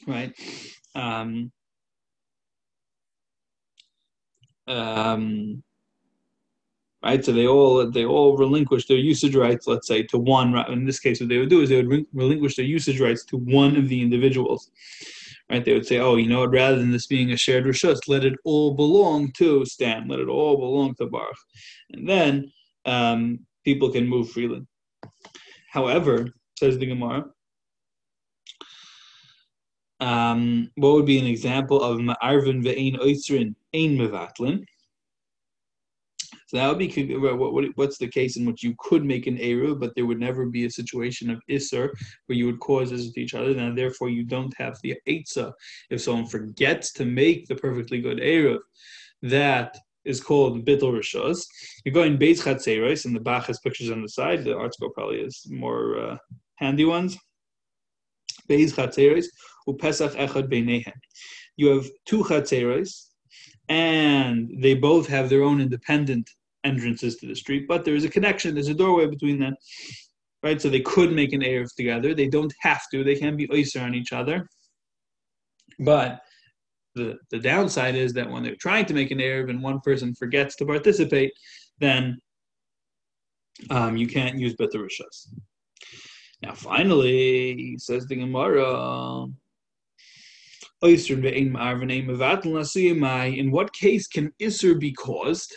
right? 0.08 0.34
Um, 0.96 1.52
um, 4.68 5.64
right? 7.04 7.24
So 7.24 7.32
they 7.32 7.48
all 7.48 7.90
they 7.90 8.06
all 8.06 8.38
relinquish 8.38 8.88
their 8.88 8.98
usage 8.98 9.36
rights, 9.36 9.68
let's 9.68 9.88
say, 9.88 10.04
to 10.04 10.18
one. 10.18 10.56
In 10.72 10.86
this 10.86 11.00
case, 11.00 11.20
what 11.20 11.30
they 11.30 11.38
would 11.38 11.50
do 11.50 11.62
is 11.62 11.70
they 11.70 11.84
would 11.84 12.06
relinquish 12.14 12.56
their 12.56 12.66
usage 12.66 13.00
rights 13.00 13.26
to 13.26 13.38
one 13.38 13.76
of 13.76 13.90
the 13.90 14.02
individuals. 14.02 14.72
Right? 15.50 15.64
They 15.64 15.74
would 15.74 15.86
say, 15.86 16.00
"Oh, 16.00 16.16
you 16.16 16.28
know 16.28 16.40
what? 16.40 16.52
Rather 16.52 16.78
than 16.78 16.92
this 16.92 17.08
being 17.08 17.32
a 17.32 17.38
shared 17.38 17.66
rishus, 17.66 18.08
let 18.08 18.24
it 18.24 18.36
all 18.46 18.74
belong 18.76 19.32
to 19.34 19.66
Stan. 19.66 20.08
Let 20.08 20.20
it 20.20 20.30
all 20.30 20.58
belong 20.58 20.96
to 20.96 21.06
Baruch." 21.08 21.36
And 21.92 22.08
then 22.08 22.52
um, 22.86 23.40
people 23.66 23.92
can 23.92 24.08
move 24.08 24.32
freely. 24.32 24.66
However, 25.70 26.30
says 26.58 26.78
the 26.78 26.86
Gemara, 26.86 27.26
um, 30.04 30.70
what 30.76 30.94
would 30.94 31.06
be 31.06 31.20
an 31.20 31.26
example 31.26 31.82
of 31.82 32.00
ma'arvin 32.00 32.62
ve'ein 32.62 33.00
oitzrin 33.00 33.56
ein 33.74 33.98
mevatlin? 33.98 34.66
So 36.48 36.58
that 36.58 36.68
would 36.68 36.78
be 36.78 37.16
what, 37.16 37.66
what's 37.76 37.98
the 37.98 38.08
case 38.08 38.36
in 38.36 38.46
which 38.46 38.64
you 38.64 38.76
could 38.78 39.06
make 39.06 39.28
an 39.28 39.40
eru, 39.40 39.76
but 39.76 39.96
there 39.96 40.06
would 40.06 40.20
never 40.20 40.46
be 40.46 40.66
a 40.66 40.70
situation 40.70 41.30
of 41.32 41.42
isser 41.50 41.90
where 42.26 42.38
you 42.38 42.46
would 42.46 42.60
cause 42.60 42.92
this 42.92 43.12
to 43.12 43.22
each 43.22 43.34
other, 43.34 43.58
and 43.58 43.78
therefore 43.78 44.10
you 44.10 44.24
don't 44.24 44.54
have 44.58 44.78
the 44.84 44.96
eitzah. 45.08 45.54
If 45.90 46.02
someone 46.02 46.28
forgets 46.28 46.92
to 46.94 47.06
make 47.06 47.48
the 47.48 47.56
perfectly 47.56 48.02
good 48.02 48.20
eru, 48.20 48.60
that 49.22 49.78
is 50.04 50.20
called 50.20 50.66
bittul 50.66 50.94
rishos. 51.00 51.46
You 51.86 51.94
go 51.94 52.04
in 52.04 52.18
Beis 52.18 52.44
Chatzeros, 52.44 53.06
and 53.06 53.16
the 53.16 53.22
Bach 53.22 53.46
has 53.46 53.60
pictures 53.60 53.90
on 53.90 54.02
the 54.02 54.10
side. 54.10 54.44
The 54.44 54.52
ArtScroll 54.52 54.94
probably 54.94 55.24
has 55.24 55.46
more 55.50 55.98
uh, 55.98 56.18
handy 56.58 56.86
ones. 56.86 57.18
Beis 58.50 58.74
Chatzeros, 58.74 59.26
upesach 59.68 60.16
echad 60.16 60.50
beinehen. 60.52 60.94
You 61.58 61.68
have 61.68 61.86
two 62.06 62.24
Chatzeros, 62.24 63.08
and 63.70 64.50
they 64.62 64.74
both 64.74 65.08
have 65.08 65.30
their 65.30 65.44
own 65.44 65.62
independent 65.62 66.30
entrances 66.64 67.18
to 67.18 67.28
the 67.28 67.36
street, 67.36 67.68
but 67.68 67.86
there 67.86 67.96
is 67.96 68.06
a 68.06 68.10
connection, 68.10 68.54
there's 68.54 68.68
a 68.68 68.74
doorway 68.74 69.06
between 69.06 69.40
them, 69.40 69.56
right? 70.42 70.62
So 70.62 70.70
they 70.70 70.82
could 70.82 71.12
make 71.12 71.34
an 71.34 71.42
Erev 71.42 71.70
together. 71.76 72.14
They 72.14 72.28
don't 72.28 72.54
have 72.62 72.82
to, 72.92 73.04
they 73.04 73.16
can 73.16 73.36
be 73.36 73.48
Oyser 73.48 73.84
on 73.84 73.94
each 73.94 74.14
other. 74.14 74.48
But 75.80 76.22
the, 76.96 77.18
the 77.32 77.40
downside 77.40 77.96
is 77.96 78.14
that 78.14 78.30
when 78.30 78.44
they're 78.44 78.56
trying 78.56 78.86
to 78.86 78.94
make 78.94 79.12
an 79.12 79.18
Erev 79.18 79.50
and 79.50 79.62
one 79.62 79.80
person 79.82 80.14
forgets 80.16 80.56
to 80.58 80.66
participate, 80.66 81.34
then 81.80 82.18
um, 83.70 83.98
you 83.98 84.08
can't 84.08 84.38
use 84.38 84.56
Betarishas. 84.56 85.30
Now, 86.44 86.54
finally, 86.54 87.78
says 87.80 88.06
the 88.06 88.18
Gemara, 88.18 89.28
in 93.40 93.52
what 93.52 93.74
case 93.74 94.08
can 94.08 94.32
Isser 94.42 94.80
be 94.80 94.92
caused? 94.92 95.56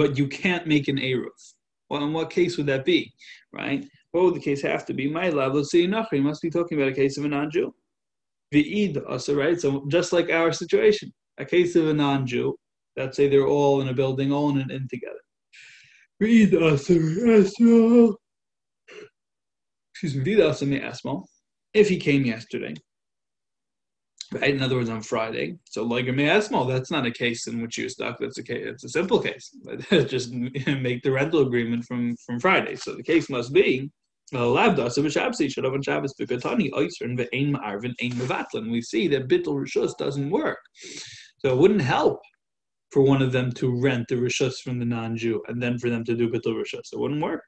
but 0.00 0.16
you 0.16 0.26
can't 0.26 0.66
make 0.66 0.88
an 0.88 0.96
Eruv. 0.96 1.52
Well, 1.90 2.04
in 2.04 2.14
what 2.14 2.30
case 2.30 2.56
would 2.56 2.64
that 2.68 2.86
be, 2.86 3.12
right? 3.52 3.86
What 4.12 4.24
would 4.24 4.34
the 4.34 4.40
case 4.40 4.62
have 4.62 4.86
to 4.86 4.94
be? 4.94 5.06
My 5.06 5.28
love, 5.28 5.52
let's 5.52 5.70
see, 5.70 5.82
You 5.82 6.22
must 6.22 6.40
be 6.40 6.48
talking 6.48 6.78
about 6.78 6.90
a 6.90 6.94
case 6.94 7.18
of 7.18 7.26
a 7.26 7.28
non-Jew. 7.28 7.74
V'id 8.50 9.04
also, 9.06 9.34
right? 9.36 9.60
So 9.60 9.84
just 9.88 10.14
like 10.14 10.30
our 10.30 10.52
situation, 10.52 11.12
a 11.36 11.44
case 11.44 11.76
of 11.76 11.86
a 11.88 11.92
non-Jew, 11.92 12.56
let's 12.96 13.14
say 13.14 13.28
they're 13.28 13.46
all 13.46 13.82
in 13.82 13.88
a 13.88 13.92
building, 13.92 14.32
all 14.32 14.48
in 14.48 14.56
an 14.62 14.70
inn 14.70 14.88
together. 14.88 15.20
V'id 16.22 16.58
also, 16.62 18.16
excuse 20.02 20.16
me, 20.16 20.24
v'id 20.24 20.46
also 20.46 21.24
if 21.74 21.88
he 21.88 21.98
came 21.98 22.24
yesterday, 22.24 22.74
Right? 24.32 24.54
In 24.54 24.62
other 24.62 24.76
words, 24.76 24.90
on 24.90 25.02
Friday. 25.02 25.58
So 25.64 25.82
like 25.82 26.06
a 26.06 26.12
me'asmal, 26.12 26.68
that's 26.68 26.90
not 26.90 27.04
a 27.04 27.10
case 27.10 27.48
in 27.48 27.60
which 27.60 27.76
you're 27.76 27.88
stuck. 27.88 28.18
That's 28.20 28.38
a 28.38 28.44
case. 28.44 28.64
It's 28.64 28.84
a 28.84 28.88
simple 28.88 29.20
case. 29.20 29.50
Just 29.90 30.32
make 30.32 31.02
the 31.02 31.10
rental 31.10 31.40
agreement 31.40 31.84
from 31.84 32.14
from 32.24 32.38
Friday. 32.38 32.76
So 32.76 32.94
the 32.94 33.02
case 33.02 33.28
must 33.28 33.52
be 33.52 33.90
uh, 34.32 34.46
Mevatlan. 38.14 38.70
we 38.70 38.82
see 38.82 39.08
that 39.08 39.26
bittul 39.28 39.56
rishus 39.56 39.96
doesn't 39.98 40.30
work. 40.30 40.60
So 41.38 41.52
it 41.52 41.58
wouldn't 41.58 41.82
help 41.82 42.20
for 42.92 43.02
one 43.02 43.22
of 43.22 43.32
them 43.32 43.50
to 43.52 43.80
rent 43.80 44.06
the 44.08 44.14
rishus 44.14 44.60
from 44.62 44.78
the 44.78 44.84
non-Jew 44.84 45.42
and 45.48 45.60
then 45.60 45.76
for 45.78 45.90
them 45.90 46.04
to 46.04 46.14
do 46.14 46.30
bittul 46.30 46.54
rishus. 46.54 46.92
It 46.92 47.00
wouldn't 47.00 47.22
work. 47.22 47.42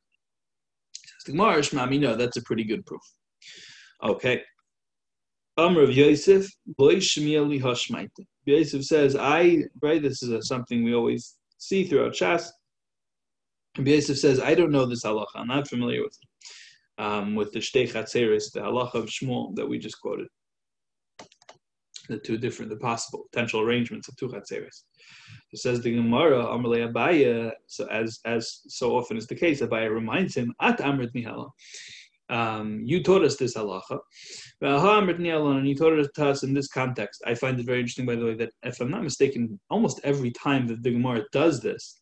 No, 1.28 2.16
that's 2.16 2.36
a 2.36 2.42
pretty 2.42 2.64
good 2.64 2.84
proof. 2.86 3.02
Okay. 4.02 4.42
Amr 5.56 5.82
of 5.82 5.92
Yosef. 5.92 6.48
Yosef 8.44 8.84
says, 8.84 9.16
I, 9.16 9.64
right, 9.80 10.02
this 10.02 10.22
is 10.22 10.30
a, 10.30 10.42
something 10.42 10.82
we 10.82 10.94
always 10.94 11.36
see 11.58 11.84
throughout 11.84 12.12
Shas. 12.12 12.48
Yosef 13.78 14.18
says, 14.18 14.40
I 14.40 14.54
don't 14.54 14.72
know 14.72 14.86
this 14.86 15.04
halacha. 15.04 15.26
I'm 15.34 15.48
not 15.48 15.68
familiar 15.68 16.02
with 16.02 16.16
it. 16.20 17.02
Um, 17.02 17.34
with 17.34 17.52
the 17.52 17.58
Shtei 17.58 17.90
Chatzeris, 17.90 18.52
the 18.52 18.60
halacha 18.60 18.94
of 18.94 19.06
Shmuel 19.06 19.54
that 19.56 19.68
we 19.68 19.78
just 19.78 20.00
quoted. 20.00 20.28
The 22.08 22.18
two 22.18 22.36
different, 22.36 22.70
the 22.70 22.76
possible 22.76 23.24
potential 23.30 23.60
arrangements 23.60 24.08
of 24.08 24.16
two 24.16 24.28
Chatzeris. 24.28 24.82
Says 25.54 25.82
the 25.82 25.94
Gemara, 25.94 26.44
Amrle 26.44 26.90
Abaye, 26.90 27.52
so 27.66 27.86
as, 27.88 28.20
as 28.24 28.60
so 28.68 28.96
often 28.96 29.18
is 29.18 29.26
the 29.26 29.34
case, 29.34 29.60
Abaye 29.60 29.92
reminds 29.92 30.34
him, 30.34 30.54
At 30.60 30.78
Amrit 30.78 31.12
Mihala 31.14 31.50
um, 32.32 32.80
you 32.84 33.02
taught 33.02 33.24
us 33.24 33.36
this 33.36 33.54
halacha, 33.54 33.98
and 34.62 35.68
you 35.68 35.74
taught 35.74 35.98
it 35.98 36.14
to 36.14 36.28
us 36.28 36.42
in 36.42 36.54
this 36.54 36.68
context. 36.68 37.22
I 37.26 37.34
find 37.34 37.60
it 37.60 37.66
very 37.66 37.80
interesting, 37.80 38.06
by 38.06 38.16
the 38.16 38.24
way, 38.24 38.34
that 38.34 38.52
if 38.62 38.80
I'm 38.80 38.90
not 38.90 39.02
mistaken, 39.02 39.60
almost 39.70 40.00
every 40.02 40.30
time 40.30 40.66
that 40.68 40.82
the 40.82 40.92
Gemara 40.92 41.24
does 41.32 41.60
this, 41.60 42.00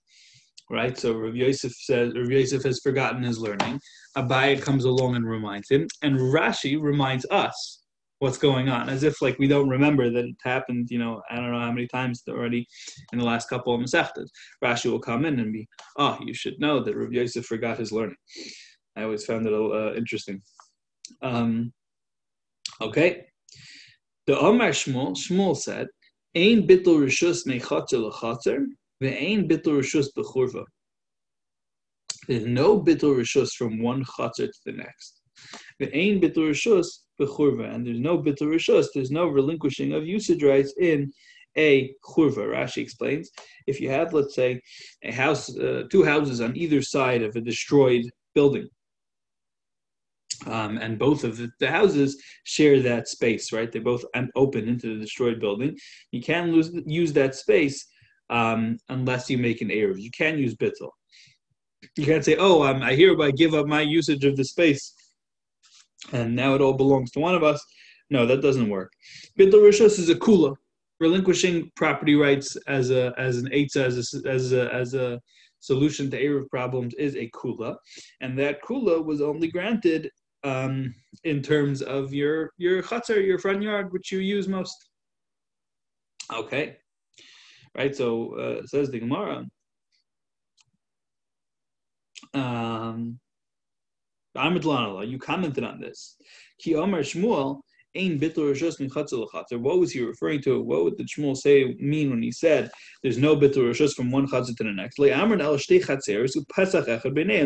right? 0.70 0.96
So 0.96 1.14
Rav 1.14 1.34
Yosef 1.34 1.72
says, 1.72 2.12
Rav 2.14 2.30
Yosef 2.30 2.62
has 2.62 2.80
forgotten 2.80 3.24
his 3.24 3.38
learning. 3.38 3.80
Abaye 4.16 4.62
comes 4.62 4.84
along 4.84 5.16
and 5.16 5.28
reminds 5.28 5.68
him, 5.68 5.88
and 6.02 6.16
Rashi 6.16 6.80
reminds 6.80 7.26
us 7.30 7.79
what's 8.20 8.38
going 8.38 8.68
on, 8.68 8.88
as 8.88 9.02
if 9.02 9.20
like 9.20 9.38
we 9.38 9.48
don't 9.48 9.68
remember 9.68 10.10
that 10.10 10.24
it 10.24 10.36
happened. 10.42 10.88
You 10.90 10.98
know, 10.98 11.22
I 11.30 11.36
don't 11.36 11.50
know 11.50 11.58
how 11.58 11.72
many 11.72 11.88
times 11.88 12.22
already 12.28 12.66
in 13.12 13.18
the 13.18 13.24
last 13.24 13.48
couple 13.48 13.74
of 13.74 13.80
Masechtas. 13.80 14.28
Rashi 14.62 14.90
will 14.90 15.00
come 15.00 15.24
in 15.24 15.40
and 15.40 15.52
be, 15.52 15.66
oh, 15.98 16.18
you 16.24 16.34
should 16.34 16.60
know 16.60 16.80
that 16.80 16.96
Rav 16.96 17.12
Yosef 17.12 17.44
forgot 17.44 17.78
his 17.78 17.92
learning. 17.92 18.16
I 18.96 19.02
always 19.02 19.24
found 19.24 19.46
it 19.46 19.52
uh, 19.52 19.94
interesting. 19.94 20.40
Um, 21.22 21.72
okay. 22.80 23.26
The 24.26 24.38
Omar 24.38 24.70
Shmuel, 24.70 25.16
Shmuel 25.16 25.56
said, 25.56 25.88
Ein 26.36 26.66
bittul 26.66 27.00
rishus 27.06 27.46
mechatzer 27.46 28.12
lechatzer, 28.12 28.64
ve'ein 29.02 29.48
bittul 29.50 29.80
rishus 29.80 30.08
bechurva. 30.16 30.64
There's 32.28 32.44
no 32.44 32.78
bittul 32.78 33.16
rishus 33.16 33.52
from 33.54 33.82
one 33.82 34.04
chatzer 34.04 34.46
to 34.46 34.60
the 34.66 34.72
next. 34.72 35.22
the 35.78 35.86
Ve'ein 35.86 36.22
bittul 36.22 36.50
rishus 36.50 36.86
bechurva, 37.20 37.72
and 37.72 37.86
there's 37.86 38.00
no 38.00 38.18
bittul 38.18 38.48
rishus, 38.54 38.86
there's 38.94 39.10
no 39.10 39.26
relinquishing 39.26 39.92
of 39.92 40.06
usage 40.06 40.42
rights 40.42 40.72
in 40.80 41.12
a 41.56 41.92
churva. 42.04 42.44
Rashi 42.54 42.82
explains, 42.82 43.30
if 43.66 43.80
you 43.80 43.90
have, 43.90 44.12
let's 44.12 44.34
say, 44.34 44.60
a 45.04 45.12
house, 45.12 45.54
uh, 45.56 45.84
two 45.90 46.04
houses 46.04 46.40
on 46.40 46.56
either 46.56 46.82
side 46.82 47.22
of 47.22 47.36
a 47.36 47.40
destroyed 47.40 48.04
building, 48.34 48.68
um, 50.46 50.78
and 50.78 50.98
both 50.98 51.24
of 51.24 51.36
the, 51.36 51.70
houses 51.70 52.22
share 52.44 52.80
that 52.80 53.08
space, 53.08 53.52
right? 53.52 53.70
They're 53.70 53.82
both 53.82 54.04
open 54.34 54.68
into 54.68 54.94
the 54.94 55.00
destroyed 55.00 55.40
building. 55.40 55.76
You 56.12 56.22
can't 56.22 56.50
lose, 56.50 56.70
use 56.86 57.12
that 57.12 57.34
space 57.34 57.86
um, 58.30 58.78
unless 58.88 59.28
you 59.28 59.38
make 59.38 59.60
an 59.60 59.68
Erev. 59.68 60.00
You 60.00 60.10
can 60.16 60.38
use 60.38 60.54
Bittel. 60.54 60.90
You 61.96 62.06
can't 62.06 62.24
say, 62.24 62.36
oh, 62.38 62.62
I 62.62 62.94
hereby 62.94 63.32
give 63.32 63.54
up 63.54 63.66
my 63.66 63.82
usage 63.82 64.24
of 64.24 64.36
the 64.36 64.44
space, 64.44 64.94
and 66.12 66.34
now 66.34 66.54
it 66.54 66.60
all 66.60 66.74
belongs 66.74 67.10
to 67.12 67.20
one 67.20 67.34
of 67.34 67.42
us. 67.42 67.64
No, 68.10 68.26
that 68.26 68.42
doesn't 68.42 68.68
work. 68.68 68.92
Bittel 69.38 69.62
Rishos 69.62 69.98
is 69.98 70.08
a 70.08 70.14
kula, 70.14 70.56
relinquishing 70.98 71.70
property 71.76 72.16
rights 72.16 72.56
as 72.66 72.90
a 72.90 73.12
as 73.18 73.38
an 73.38 73.48
eitzah, 73.50 73.86
as 73.86 74.14
a, 74.14 74.28
as 74.28 74.52
a, 74.52 74.74
as 74.74 74.94
a 74.94 75.20
solution 75.60 76.10
to 76.10 76.22
Erev 76.22 76.48
problems 76.48 76.94
is 76.94 77.14
a 77.16 77.30
kula, 77.30 77.76
and 78.20 78.38
that 78.38 78.62
kula 78.62 79.04
was 79.04 79.20
only 79.20 79.48
granted 79.48 80.10
um, 80.42 80.94
in 81.24 81.42
terms 81.42 81.82
of 81.82 82.12
your 82.12 82.52
your 82.56 82.82
chutzner, 82.82 83.24
your 83.24 83.38
front 83.38 83.62
yard, 83.62 83.92
which 83.92 84.10
you 84.10 84.18
use 84.18 84.48
most. 84.48 84.88
Okay, 86.32 86.76
right. 87.76 87.94
So 87.94 88.34
uh, 88.34 88.66
says 88.66 88.90
the 88.90 89.00
Gemara. 89.00 89.46
Um, 92.34 93.18
you 94.34 95.18
commented 95.18 95.64
on 95.64 95.80
this. 95.80 96.16
Ein 97.96 98.20
bitul. 98.20 98.54
What 99.60 99.80
was 99.80 99.90
he 99.90 100.00
referring 100.00 100.40
to? 100.42 100.62
What 100.62 100.84
would 100.84 100.96
the 100.96 101.02
Shmuel 101.04 101.36
say 101.36 101.74
mean 101.80 102.10
when 102.10 102.22
he 102.22 102.30
said 102.30 102.70
there's 103.02 103.18
no 103.18 103.34
bitul 103.34 103.68
rishus 103.68 103.94
from 103.94 104.12
one 104.12 104.28
chatzer 104.28 104.56
to 104.56 104.62
the 104.62 104.70
next? 104.70 104.98
Le'amrin. 104.98 105.40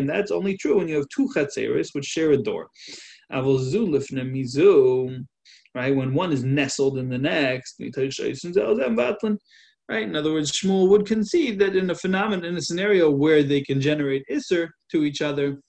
That's 0.07 0.31
only 0.31 0.55
true 0.57 0.77
when 0.77 0.87
you 0.87 0.95
have 0.97 1.09
two 1.09 1.27
chatzeres 1.35 1.95
which 1.95 2.05
share 2.05 2.31
a 2.31 2.37
door. 2.37 2.69
Right, 5.73 5.95
when 5.95 6.13
one 6.13 6.31
is 6.31 6.43
nestled 6.43 6.99
in 6.99 7.09
the 7.09 7.17
next, 7.17 7.81
right? 9.89 10.03
In 10.03 10.15
other 10.15 10.31
words, 10.31 10.51
Shmuel 10.51 10.89
would 10.89 11.05
concede 11.05 11.59
that 11.59 11.75
in 11.75 11.89
a 11.89 11.95
phenomenon, 11.95 12.45
in 12.45 12.55
a 12.55 12.61
scenario 12.61 13.09
where 13.09 13.43
they 13.43 13.61
can 13.61 13.81
generate 13.81 14.23
isser 14.31 14.69
to 14.91 15.03
each 15.03 15.21
other, 15.21 15.59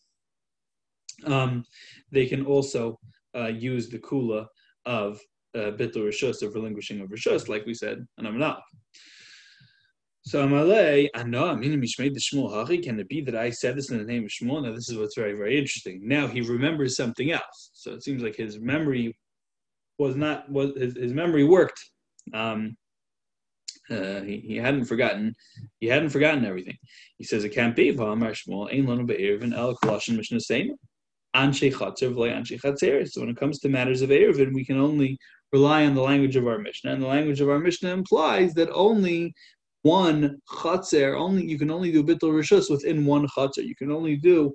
um, 1.24 1.64
they 2.12 2.26
can 2.26 2.44
also 2.44 2.98
uh, 3.36 3.46
use 3.46 3.88
the 3.88 3.98
kula 3.98 4.46
of 4.84 5.20
uh, 5.54 5.72
rishus, 5.72 6.42
of 6.42 6.54
relinquishing 6.54 7.00
of 7.00 7.08
rishus, 7.08 7.48
like 7.48 7.64
we 7.66 7.74
said, 7.74 8.06
and 8.18 8.26
I'm 8.26 8.38
not. 8.38 8.62
So 10.22 10.44
Amalei, 10.44 11.08
I 11.14 11.22
mean, 11.22 11.80
Mishmei 11.80 12.12
the 12.12 12.18
Shmuel 12.18 12.50
Hachi, 12.50 12.82
can 12.82 12.98
it 12.98 13.08
be 13.08 13.20
that 13.22 13.36
I 13.36 13.48
said 13.50 13.76
this 13.76 13.90
in 13.90 13.98
the 13.98 14.04
name 14.04 14.24
of 14.24 14.30
Shmuel? 14.30 14.64
Now, 14.64 14.72
this 14.72 14.88
is 14.88 14.98
what's 14.98 15.14
very, 15.14 15.34
very 15.34 15.56
interesting. 15.56 16.00
Now 16.02 16.26
he 16.26 16.40
remembers 16.40 16.96
something 16.96 17.30
else. 17.30 17.70
So 17.74 17.92
it 17.92 18.02
seems 18.02 18.24
like 18.24 18.34
his 18.34 18.58
memory 18.58 19.16
was 19.98 20.16
not, 20.16 20.50
was 20.50 20.72
his, 20.76 20.96
his 20.96 21.12
memory 21.12 21.44
worked. 21.44 21.80
Um, 22.34 22.76
uh, 23.88 24.20
he, 24.22 24.38
he 24.38 24.56
hadn't 24.56 24.86
forgotten, 24.86 25.32
he 25.78 25.86
hadn't 25.86 26.10
forgotten 26.10 26.44
everything. 26.44 26.76
He 27.18 27.24
says 27.24 27.44
it 27.44 27.50
can't 27.50 27.76
be. 27.76 27.94
V'amar 27.94 28.32
Shmuel, 28.32 28.74
ein 28.74 28.86
lanu 28.86 29.06
be'ervin 29.06 29.54
el 29.54 29.76
koloshin 29.76 30.16
mishnah. 30.16 30.40
So 31.36 33.20
when 33.20 33.30
it 33.30 33.36
comes 33.36 33.58
to 33.60 33.68
matters 33.68 34.02
of 34.02 34.10
ervin, 34.10 34.52
we 34.52 34.64
can 34.64 34.78
only 34.78 35.18
rely 35.52 35.84
on 35.84 35.94
the 35.94 36.02
language 36.02 36.36
of 36.36 36.46
our 36.46 36.58
Mishnah, 36.58 36.92
and 36.92 37.02
the 37.02 37.06
language 37.06 37.40
of 37.40 37.48
our 37.48 37.58
Mishnah 37.58 37.90
implies 37.90 38.54
that 38.54 38.70
only 38.72 39.34
one 39.82 40.38
chatzer, 40.50 41.16
only 41.16 41.44
you 41.44 41.58
can 41.58 41.70
only 41.70 41.92
do 41.92 42.02
bittul 42.02 42.32
rishus 42.32 42.70
within 42.70 43.06
one 43.06 43.26
chatzer. 43.28 43.64
You 43.64 43.76
can 43.76 43.92
only 43.92 44.16
do 44.16 44.52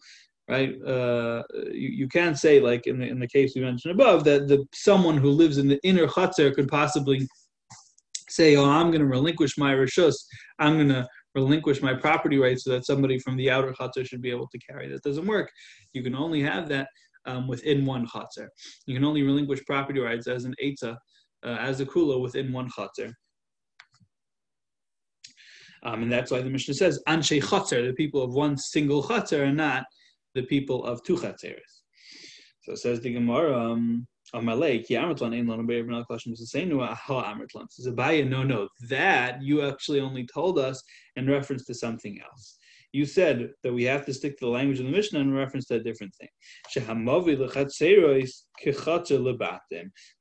right. 0.50 0.74
Uh, 0.84 1.44
you, 1.72 1.90
you 1.90 2.08
can't 2.08 2.38
say 2.38 2.60
like 2.60 2.88
in 2.88 3.00
the 3.00 3.08
in 3.08 3.20
the 3.20 3.28
case 3.28 3.54
we 3.56 3.62
mentioned 3.62 3.94
above 3.94 4.24
that 4.26 4.48
the 4.48 4.66
someone 4.74 5.18
who 5.18 5.30
lives 5.30 5.58
in 5.58 5.68
the 5.68 5.80
inner 5.84 6.08
chatzer 6.08 6.54
could 6.54 6.68
possibly 6.68 7.28
say, 8.30 8.56
"Oh, 8.56 8.70
I'm 8.70 8.92
going 8.92 9.02
to 9.02 9.08
relinquish 9.08 9.58
my 9.58 9.74
rishus. 9.74 10.16
I'm 10.60 10.76
going 10.76 10.90
to 10.90 11.08
relinquish 11.36 11.82
my 11.82 11.94
property 11.94 12.38
rights 12.38 12.64
so 12.64 12.72
that 12.72 12.86
somebody 12.86 13.18
from 13.20 13.38
the 13.38 13.50
outer 13.50 13.74
chatzar 13.74 14.06
should 14.06 14.22
be 14.22 14.32
able 14.32 14.48
to 14.48 14.60
carry. 14.60 14.90
That 14.90 15.04
doesn't 15.04 15.26
work. 15.26 15.52
You 15.94 16.04
can 16.04 16.16
only 16.16 16.42
have 16.42 16.68
that 16.70 16.88
um, 17.26 17.48
within 17.48 17.86
one 17.86 18.06
chatzar. 18.08 18.48
You 18.86 18.96
can 18.96 19.06
only 19.06 19.24
relinquish 19.24 19.64
property 19.66 20.00
rights 20.00 20.28
as 20.28 20.46
an 20.46 20.56
etza, 20.64 20.98
uh, 21.46 21.58
as 21.60 21.80
a 21.80 21.86
kula 21.86 22.22
within 22.22 22.52
one 22.52 22.70
chatzar. 22.70 23.12
Um, 25.84 26.04
and 26.04 26.12
that's 26.12 26.30
why 26.30 26.42
the 26.42 26.50
Mishnah 26.50 26.76
says 26.76 27.02
anshe 27.08 27.42
chatzar, 27.42 27.88
the 27.88 27.94
people 27.94 28.22
of 28.22 28.34
one 28.34 28.58
single 28.58 29.04
chatzar, 29.04 29.48
and 29.48 29.58
not 29.58 29.84
the 30.36 30.44
people 30.44 30.86
of 30.86 31.04
two 31.04 31.16
chatzeres. 31.16 31.82
So 32.64 32.76
says 32.76 33.02
the 33.02 33.14
Gemara. 33.14 33.58
Um, 33.58 34.08
Amalek, 34.34 34.88
Yamatlan 34.88 35.36
ain't 35.36 35.50
lona 35.50 35.64
be'er 35.64 35.84
v'nal 35.84 36.06
klashim 36.10 36.34
sasenu 36.40 36.82
aha 36.82 37.34
amatlan. 37.34 37.70
Says 37.70 37.88
Abaye, 37.88 38.28
no, 38.28 38.44
no, 38.44 38.70
that 38.90 39.42
you 39.42 39.62
actually 39.68 40.00
only 40.00 40.26
told 40.26 40.58
us 40.58 40.82
in 41.18 41.30
reference 41.30 41.66
to 41.66 41.74
something 41.74 42.20
else. 42.22 42.58
You 42.94 43.06
said 43.06 43.52
that 43.64 43.74
we 43.74 43.84
have 43.86 44.06
to 44.06 44.14
stick 44.14 44.38
to 44.38 44.46
the 44.46 44.52
language 44.52 44.80
of 44.80 44.86
the 44.86 44.92
Mishnah 44.92 45.20
in 45.20 45.34
reference 45.34 45.66
to 45.68 45.76
a 45.76 45.80
different 45.80 46.14
thing. 46.16 46.28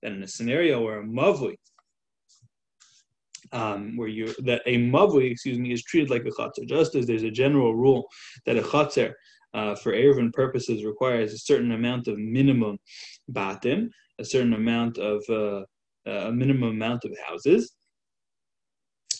That 0.02 0.12
in 0.12 0.22
a 0.22 0.28
scenario 0.28 0.80
where 0.80 1.00
a 1.00 1.04
mavui, 1.04 1.56
um, 3.52 3.96
where 3.96 4.08
you 4.08 4.32
that 4.44 4.62
a 4.66 4.76
mavui, 4.78 5.32
excuse 5.32 5.58
me, 5.58 5.72
is 5.72 5.82
treated 5.82 6.10
like 6.10 6.24
a 6.24 6.30
chatzar, 6.30 6.66
just 6.66 6.94
as 6.94 7.06
there's 7.06 7.24
a 7.24 7.30
general 7.30 7.74
rule 7.74 8.06
that 8.46 8.56
a 8.56 8.62
chatzar 8.62 9.14
uh, 9.54 9.75
for 9.75 9.92
Erevin 9.92 10.33
purposes 10.33 10.85
requires 10.85 11.33
a 11.33 11.38
certain 11.38 11.73
amount 11.73 12.09
of 12.09 12.19
minimum 12.19 12.78
batim, 13.33 13.88
a 14.19 14.25
certain 14.25 14.54
amount 14.54 14.99
of 14.99 15.23
uh, 15.28 15.64
a 16.10 16.32
minimum 16.32 16.71
amount 16.71 17.04
of 17.04 17.13
houses, 17.26 17.73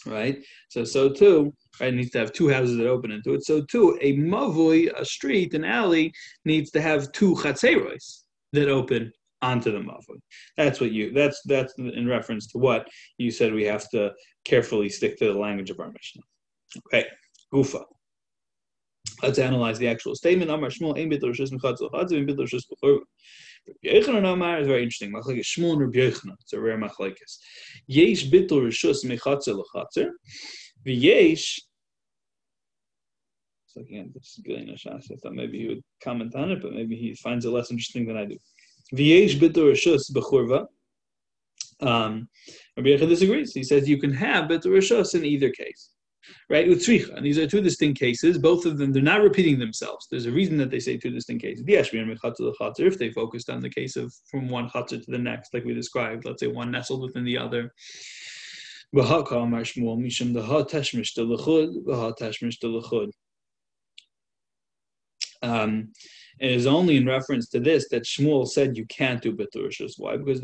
right? 0.07 0.38
So 0.69 0.85
so 0.85 1.09
too, 1.11 1.53
right, 1.81 1.93
needs 1.93 2.11
to 2.11 2.19
have 2.19 2.33
two 2.33 2.49
houses 2.49 2.77
that 2.79 2.87
open 2.87 3.11
into 3.11 3.35
it. 3.35 3.45
So 3.45 3.62
too, 3.62 3.99
a 4.01 4.16
mavui, 4.16 4.90
a 4.97 5.05
street, 5.05 5.55
an 5.55 5.64
alley, 5.64 6.12
needs 6.45 6.71
to 6.73 6.81
have 6.81 7.12
two 7.12 7.35
chatzeros 7.35 8.23
that 8.53 8.69
open 8.69 9.12
onto 9.43 9.73
the 9.73 9.79
mavui. 9.79 10.21
That's 10.57 10.81
what 10.81 10.93
you. 10.93 11.12
That's 11.12 11.40
that's 11.45 11.75
in 11.79 12.07
reference 12.09 12.47
to 12.49 12.59
what 12.59 12.87
you 13.19 13.31
said. 13.31 13.53
We 13.53 13.64
have 13.64 13.88
to 13.90 14.12
carefully 14.45 14.88
stick 14.88 15.19
to 15.19 15.33
the 15.33 15.38
language 15.38 15.71
of 15.71 15.81
our 15.81 15.90
Mishnah. 15.90 16.23
Okay, 16.87 17.07
gufa. 17.53 17.85
Let's 19.23 19.39
analyze 19.39 19.79
the 19.79 19.89
actual 19.89 20.15
statement. 20.15 20.51
Amar 20.51 20.71
Shmuel 20.71 20.97
b'churva. 20.97 23.01
Yochanan 23.85 24.33
Amar 24.33 24.61
is 24.61 24.67
very 24.67 24.83
interesting. 24.83 25.13
Machlekes 25.13 25.45
Shmuel 25.45 25.73
and 25.73 25.81
Rabbi 25.83 25.99
Yochanan. 25.99 26.37
It's 26.41 26.53
a 26.53 26.61
rare 26.61 26.79
machlekes. 26.79 27.39
Yesh. 27.87 28.31
V'yesh. 30.87 31.61
Looking 33.77 33.99
at 33.99 34.15
this 34.15 34.41
Gilina 34.47 34.75
Shas, 34.75 35.13
I 35.13 35.17
thought 35.23 35.35
maybe 35.35 35.59
he 35.59 35.69
would 35.69 35.83
comment 36.03 36.35
on 36.35 36.51
it, 36.51 36.61
but 36.61 36.73
maybe 36.73 36.97
he 36.97 37.15
finds 37.15 37.45
it 37.45 37.51
less 37.51 37.71
interesting 37.71 38.07
than 38.07 38.17
I 38.17 38.25
do. 38.25 38.37
V'yesh 38.95 39.39
bitl 39.39 39.71
rishus 39.71 40.11
b'churva. 40.13 40.67
Um, 41.81 42.29
Rabbi 42.77 42.89
Yochanan 42.89 43.09
disagrees. 43.09 43.53
He 43.53 43.63
says 43.63 43.89
you 43.89 44.01
can 44.01 44.13
have 44.13 44.49
bitl 44.49 44.67
rishus 44.67 45.15
in 45.15 45.25
either 45.25 45.51
case 45.51 45.91
right? 46.48 46.66
Utzricha. 46.66 47.16
And 47.16 47.24
these 47.24 47.38
are 47.38 47.46
two 47.46 47.61
distinct 47.61 47.98
cases. 47.98 48.38
Both 48.38 48.66
of 48.66 48.78
them, 48.78 48.92
they're 48.92 49.02
not 49.02 49.22
repeating 49.22 49.59
themselves. 49.59 50.06
There's 50.11 50.26
a 50.26 50.33
reason 50.33 50.56
that 50.59 50.70
they 50.70 50.80
say 50.80 50.96
two 50.96 51.11
distinct 51.11 51.42
cases. 51.42 51.64
If 51.66 52.98
they 52.98 53.11
focused 53.11 53.50
on 53.50 53.61
the 53.61 53.70
case 53.70 53.96
of 53.96 54.12
from 54.30 54.48
one 54.48 54.68
chatzar 54.68 55.04
to 55.04 55.11
the 55.11 55.18
next, 55.18 55.54
like 55.54 55.64
we 55.64 55.74
described, 55.74 56.24
let's 56.24 56.40
say 56.40 56.46
one 56.46 56.70
nestled 56.70 57.02
within 57.02 57.24
the 57.24 57.38
other. 57.38 57.72
Um, 65.42 65.92
it 66.40 66.50
is 66.50 66.66
only 66.66 66.96
in 66.96 67.07
reference 67.07 67.48
to 67.50 67.61
this 67.61 67.88
that 67.90 68.05
Shmuel 68.05 68.48
said 68.48 68.76
you 68.76 68.87
can't 68.87 69.20
do 69.20 69.37
beturishas. 69.37 69.92
Why? 69.98 70.16
Because 70.16 70.40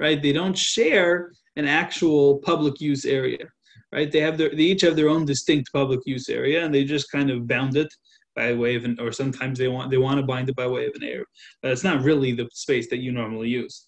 right? 0.00 0.20
They 0.20 0.32
don't 0.32 0.58
share 0.58 1.32
an 1.54 1.66
actual 1.66 2.38
public 2.38 2.80
use 2.80 3.04
area, 3.04 3.46
right? 3.92 4.10
They 4.10 4.20
have 4.20 4.36
their, 4.36 4.50
they 4.50 4.64
each 4.64 4.82
have 4.82 4.96
their 4.96 5.08
own 5.08 5.24
distinct 5.24 5.72
public 5.72 6.00
use 6.04 6.28
area, 6.28 6.64
and 6.64 6.74
they 6.74 6.84
just 6.84 7.10
kind 7.10 7.30
of 7.30 7.46
bound 7.46 7.76
it 7.76 7.88
by 8.34 8.52
way 8.52 8.74
of 8.74 8.84
an, 8.84 8.98
or 9.00 9.12
sometimes 9.12 9.58
they 9.58 9.68
want 9.68 9.90
they 9.90 9.98
want 9.98 10.18
to 10.18 10.26
bind 10.26 10.48
it 10.48 10.56
by 10.56 10.66
way 10.66 10.86
of 10.86 10.92
an 10.96 11.04
area, 11.04 11.24
but 11.62 11.70
it's 11.70 11.84
not 11.84 12.02
really 12.02 12.32
the 12.32 12.48
space 12.52 12.88
that 12.90 12.98
you 12.98 13.12
normally 13.12 13.48
use. 13.48 13.86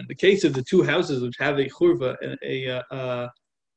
In 0.00 0.06
the 0.08 0.14
case 0.14 0.44
of 0.44 0.52
the 0.52 0.62
two 0.62 0.82
houses 0.82 1.22
which 1.22 1.36
have 1.38 1.58
a 1.58 1.66
churva, 1.66 2.16
a, 2.42 2.82
a, 2.90 3.30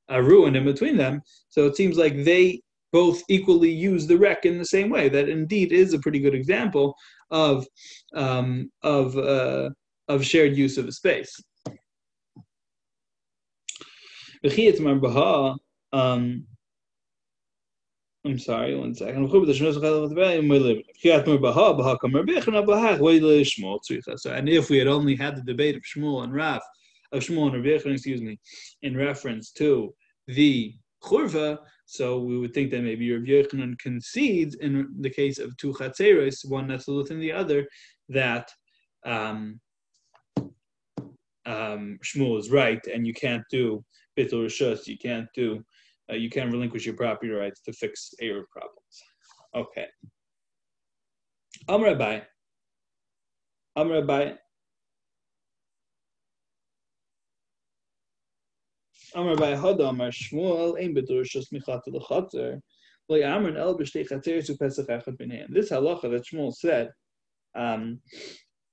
a, 0.10 0.24
ruin 0.24 0.56
in 0.56 0.66
between 0.66 0.98
them, 0.98 1.22
so 1.50 1.66
it 1.68 1.76
seems 1.76 1.98
like 1.98 2.24
they 2.24 2.62
both 2.92 3.22
equally 3.30 3.72
use 3.72 4.08
the 4.08 4.18
rek 4.18 4.46
in 4.46 4.58
the 4.58 4.66
same 4.66 4.90
way. 4.90 5.10
That 5.10 5.30
indeed 5.30 5.72
is 5.72 5.94
a 5.94 6.00
pretty 6.00 6.20
good 6.20 6.36
example 6.36 6.96
of 7.32 7.68
um, 8.14 8.72
of 8.84 9.18
uh, 9.18 9.70
of 10.08 10.26
shared 10.26 10.56
use 10.56 10.78
of 10.78 10.88
a 10.88 10.92
space. 10.92 11.36
Um, 15.94 16.48
I'm 18.26 18.40
sorry, 18.40 18.74
one 18.74 18.96
second. 18.96 19.30
So, 19.30 19.42
and 24.32 24.50
if 24.50 24.70
we 24.70 24.78
had 24.78 24.88
only 24.88 25.16
had 25.16 25.36
the 25.36 25.42
debate 25.46 25.76
of 25.76 25.82
Shmuel 25.82 26.24
and 26.24 26.34
Raf, 26.34 26.62
of 27.12 27.22
Shmuel 27.22 27.54
and 27.54 27.66
Rabbi 27.66 27.92
excuse 27.92 28.22
me, 28.22 28.40
in 28.82 28.96
reference 28.96 29.52
to 29.52 29.94
the 30.28 30.74
churva, 31.04 31.58
so 31.86 32.20
we 32.20 32.38
would 32.38 32.54
think 32.54 32.72
that 32.72 32.82
maybe 32.82 33.12
Rav 33.12 33.24
Yochanan 33.24 33.78
concedes 33.78 34.56
in 34.56 34.88
the 35.02 35.10
case 35.10 35.38
of 35.38 35.56
two 35.58 35.74
chatzeros, 35.74 36.50
one 36.50 36.68
nestled 36.68 37.00
within 37.00 37.20
the 37.20 37.34
other, 37.34 37.68
that 38.08 38.50
um, 39.06 39.60
um, 41.46 42.00
Shmuel 42.04 42.40
is 42.40 42.52
right, 42.52 42.80
and 42.88 43.06
you 43.06 43.14
can't 43.14 43.44
do 43.52 43.84
bitul 44.18 44.46
rishus, 44.46 44.88
you 44.88 44.98
can't 44.98 45.28
do, 45.36 45.64
uh, 46.12 46.16
you 46.16 46.30
can't 46.30 46.52
relinquish 46.52 46.86
your 46.86 46.96
property 46.96 47.32
rights 47.32 47.62
to 47.62 47.74
fix 47.74 48.14
error 48.22 48.46
problems. 48.52 49.04
Okay. 49.56 49.88
Amrabai. 51.70 52.24
Amrabai. 53.78 54.38
Amar 59.16 59.36
by 59.36 59.54
Hada 59.54 59.90
Amar 59.90 60.10
Shmuel 60.10 60.82
Ein 60.82 60.96
Bedur 60.96 61.24
Shus 61.24 61.46
Michat 61.54 61.82
Lechatzer 61.88 62.60
halacha 65.70 66.10
that 66.10 66.26
Shmuel 66.26 66.54
said 66.54 66.90
um, 67.56 68.00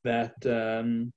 that 0.04 0.34
um, 0.46 1.12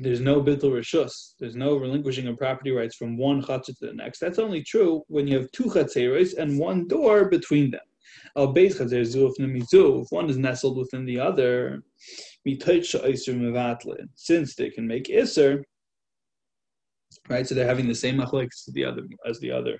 there's 0.00 0.20
no 0.20 0.42
bittul 0.42 0.72
rishus, 0.72 1.34
there's 1.38 1.56
no 1.56 1.76
relinquishing 1.76 2.26
of 2.26 2.38
property 2.38 2.70
rights 2.70 2.96
from 2.96 3.16
one 3.16 3.42
chatzah 3.42 3.76
to 3.78 3.86
the 3.86 3.92
next. 3.92 4.18
That's 4.18 4.38
only 4.38 4.62
true 4.62 5.02
when 5.08 5.26
you 5.28 5.38
have 5.38 5.50
two 5.52 5.64
chatzeros 5.64 6.36
and 6.38 6.58
one 6.58 6.88
door 6.88 7.28
between 7.28 7.70
them. 7.70 7.80
Al 8.36 8.54
beis 8.54 8.76
chatzer 8.78 9.04
zu 9.04 9.26
if 9.26 10.06
one 10.10 10.30
is 10.30 10.38
nestled 10.38 10.78
within 10.78 11.04
the 11.04 11.20
other, 11.20 11.82
since 14.14 14.54
they 14.54 14.70
can 14.70 14.86
make 14.86 15.10
iser, 15.10 15.64
right? 17.28 17.46
So 17.46 17.54
they're 17.54 17.66
having 17.66 17.88
the 17.88 17.94
same 17.94 18.16
machlekes 18.16 18.68
as 18.68 18.74
the 18.74 18.84
other 18.84 19.02
as 19.26 19.38
the 19.40 19.50
other 19.50 19.76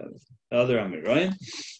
uh, 0.00 0.08
the 0.50 0.56
other 0.56 0.78
amir, 0.78 1.02
right? 1.04 1.32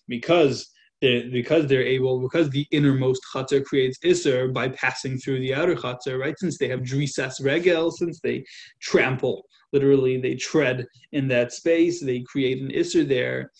Because 0.09 0.71
they're, 1.03 1.29
because 1.31 1.67
they're 1.67 1.83
able 1.83 2.21
because 2.21 2.49
the 2.49 2.67
innermost 2.71 3.23
chatzar 3.35 3.65
creates 3.65 3.99
iser 4.05 4.49
by 4.49 4.69
passing 4.69 5.19
through 5.19 5.41
the 5.41 5.55
outer 5.55 5.75
chatzar, 5.75 6.19
right? 6.19 6.38
Since 6.38 6.57
they 6.57 6.69
have 6.69 6.81
drisas 6.81 7.45
regel, 7.45 7.91
since 7.91 8.21
they 8.21 8.45
trample, 8.81 9.45
literally 9.73 10.19
they 10.19 10.37
tread 10.37 10.87
in 11.11 11.29
that 11.29 11.53
space, 11.53 12.01
they 12.01 12.21
create 12.21 12.62
an 12.62 12.73
iser 12.75 13.05
there. 13.05 13.51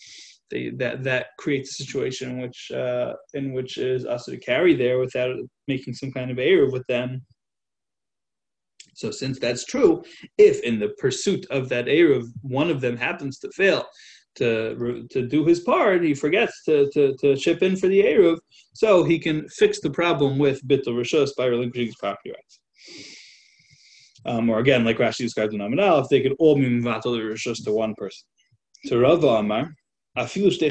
They, 0.49 0.69
that 0.77 1.03
that 1.03 1.27
creates 1.39 1.71
a 1.71 1.83
situation 1.83 2.31
in 2.31 2.41
which 2.41 2.71
uh, 2.71 3.13
in 3.33 3.53
which 3.53 3.77
is 3.77 4.05
also 4.05 4.31
to 4.31 4.37
carry 4.37 4.75
there 4.75 4.99
without 4.99 5.35
making 5.67 5.93
some 5.95 6.11
kind 6.11 6.31
of 6.31 6.39
error 6.39 6.69
with 6.69 6.85
them 6.87 7.21
so 8.95 9.11
since 9.11 9.39
that's 9.39 9.65
true, 9.65 10.03
if 10.37 10.61
in 10.61 10.79
the 10.79 10.89
pursuit 10.99 11.45
of 11.49 11.69
that 11.69 11.85
Eruv, 11.85 12.27
one 12.41 12.69
of 12.69 12.79
them 12.79 12.95
happens 12.95 13.39
to 13.39 13.49
fail 13.51 13.85
to 14.35 15.07
to 15.11 15.27
do 15.27 15.45
his 15.45 15.59
part, 15.59 16.03
he 16.03 16.13
forgets 16.13 16.63
to 16.65 16.89
to, 16.91 17.15
to 17.17 17.35
chip 17.35 17.63
in 17.63 17.75
for 17.75 17.87
the 17.87 18.01
eruv, 18.01 18.37
so 18.73 19.03
he 19.03 19.19
can 19.19 19.47
fix 19.49 19.79
the 19.79 19.89
problem 19.89 20.37
with 20.37 20.65
bittul 20.67 20.95
rishus 20.99 21.31
by 21.37 21.45
relinquishing 21.45 21.87
his 21.87 21.95
property 21.95 22.31
rights. 22.31 22.59
Um, 24.25 24.49
or 24.49 24.59
again, 24.59 24.85
like 24.85 24.97
Rashi 24.97 25.17
described 25.17 25.53
in 25.53 25.59
Amanal, 25.59 26.01
if 26.01 26.07
they 26.09 26.21
could 26.21 26.35
all 26.39 26.55
be 26.55 26.61
mivatul 26.61 27.19
rishus 27.19 27.63
to 27.65 27.73
one 27.73 27.93
person. 27.95 28.25
To 28.85 28.99
Rav 28.99 29.23
Amar, 29.23 29.75
Rav 30.15 30.29
says 30.29 30.61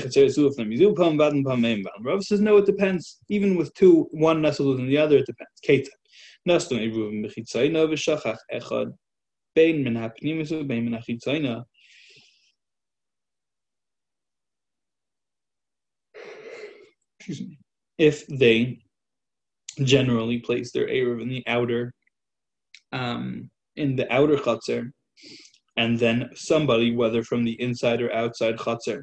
no, 2.41 2.57
it 2.59 2.67
depends. 2.67 3.19
Even 3.29 3.57
with 3.57 3.75
two, 3.75 4.07
one 4.13 4.41
nestled 4.41 4.79
than 4.79 4.87
the 4.87 4.99
other, 4.99 5.19
it 5.19 5.27
depends. 5.27 5.51
Keta. 5.67 5.89
Nasdun 6.49 6.79
eruv 6.81 7.13
mechitzayna 7.25 7.89
v'shachach 7.89 8.39
echad 8.53 8.93
bein 9.55 9.83
min 9.83 9.95
hapnimis 9.95 10.51
bein 10.69 10.85
min 10.85 10.95
achitzayna 10.95 11.65
excuse 17.27 17.49
me, 17.49 17.59
if 17.99 18.27
they 18.27 18.79
generally 19.85 20.41
place 20.41 20.73
their 20.73 20.89
Erev 20.89 21.23
in 21.23 21.29
the 21.29 21.45
outer, 21.47 21.95
um, 22.91 23.49
in 23.77 23.95
the 23.95 24.13
outer 24.13 24.37
Chatzar, 24.37 24.91
and 25.77 25.99
then 25.99 26.31
somebody, 26.35 26.95
whether 26.95 27.23
from 27.23 27.45
the 27.45 27.61
inside 27.63 28.03
or 28.03 28.13
outside 28.13 28.57
Chatzar, 28.57 29.03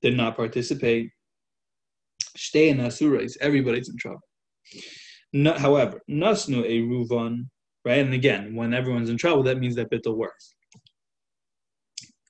did 0.00 0.16
not 0.16 0.36
participate, 0.36 1.10
Shtei 2.38 2.68
in 2.68 2.78
Asurais, 2.78 3.36
everybody's 3.40 3.88
in 3.88 3.96
trouble. 3.98 4.20
No, 5.32 5.52
however, 5.54 6.00
Nasnu 6.08 6.64
eruvon, 6.64 7.48
right? 7.84 7.98
And 7.98 8.14
again, 8.14 8.54
when 8.54 8.74
everyone's 8.74 9.10
in 9.10 9.16
trouble, 9.16 9.42
that 9.44 9.58
means 9.58 9.74
that 9.74 9.90
Bittel 9.90 10.16
works. 10.16 10.54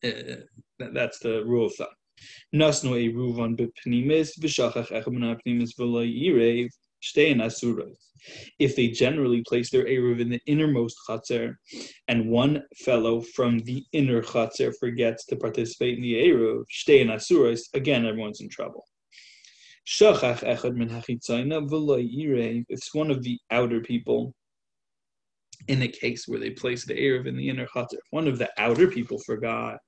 Uh, 0.02 0.46
that's 0.78 1.18
the 1.18 1.44
rule 1.44 1.66
of 1.66 1.74
thumb. 1.74 1.88
Nasnu 2.54 2.94
a 2.96 3.12
ruvan 3.12 3.56
b'pnimis 3.56 4.38
v'shachach 4.38 4.88
echamana 4.88 5.38
pnimis 5.46 5.74
v'lo 5.78 6.68
stay 7.02 7.30
in 7.30 7.40
asuras. 7.40 7.98
If 8.58 8.74
they 8.74 8.88
generally 8.88 9.42
place 9.46 9.70
their 9.70 9.84
eruv 9.84 10.20
in 10.20 10.30
the 10.30 10.40
innermost 10.46 10.96
chatzar, 11.08 11.56
and 12.08 12.28
one 12.28 12.62
fellow 12.76 13.20
from 13.20 13.60
the 13.60 13.84
inner 13.92 14.22
chatzar 14.22 14.72
forgets 14.80 15.26
to 15.26 15.36
participate 15.36 15.96
in 15.96 16.02
the 16.02 16.14
eruv, 16.14 16.64
stay 16.70 17.00
in 17.00 17.10
asuras. 17.10 17.68
Again, 17.74 18.06
everyone's 18.06 18.40
in 18.40 18.48
trouble. 18.48 18.84
It's 19.84 20.00
one 22.94 23.10
of 23.10 23.22
the 23.22 23.38
outer 23.50 23.80
people 23.80 24.34
in 25.68 25.82
a 25.82 25.88
case 25.88 26.26
where 26.26 26.38
they 26.38 26.50
place 26.50 26.84
the 26.84 26.94
Erev 26.94 27.26
in 27.26 27.36
the 27.36 27.48
inner 27.48 27.66
chater. 27.72 27.98
One 28.10 28.28
of 28.28 28.38
the 28.38 28.48
outer 28.58 28.86
people 28.88 29.18
forgot. 29.26 29.78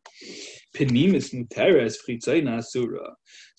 So 0.76 0.84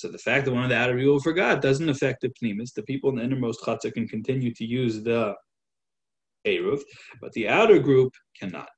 the 0.08 0.22
fact 0.24 0.46
that 0.46 0.54
one 0.54 0.64
of 0.64 0.70
the 0.70 0.78
outer 0.78 0.98
people 0.98 1.20
forgot 1.20 1.62
doesn't 1.62 1.90
affect 1.90 2.22
the 2.22 2.30
penimis. 2.30 2.74
The 2.74 2.84
people 2.84 3.10
in 3.10 3.18
the 3.18 3.24
innermost 3.24 3.64
chater 3.66 3.92
can 3.92 4.08
continue 4.08 4.54
to 4.54 4.66
use 4.66 5.04
the 5.04 5.36
Erev, 6.46 6.82
but 7.22 7.32
the 7.34 7.48
outer 7.50 7.80
group 7.80 8.14
cannot. 8.40 8.70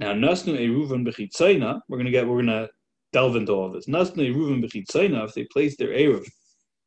Now, 0.00 0.12
nasnu 0.12 0.56
eruvan 0.58 1.06
b'chitzayna, 1.06 1.80
we're 1.88 1.98
gonna 1.98 2.10
get, 2.10 2.26
we're 2.26 2.40
gonna 2.40 2.68
delve 3.12 3.36
into 3.36 3.52
all 3.52 3.66
of 3.66 3.72
this. 3.72 3.86
Nasne 3.86 4.34
Reuven 4.34 4.64
b'chitzayna, 4.64 5.24
if 5.24 5.34
they 5.34 5.44
place 5.52 5.76
their 5.76 5.88
eruv 5.88 6.26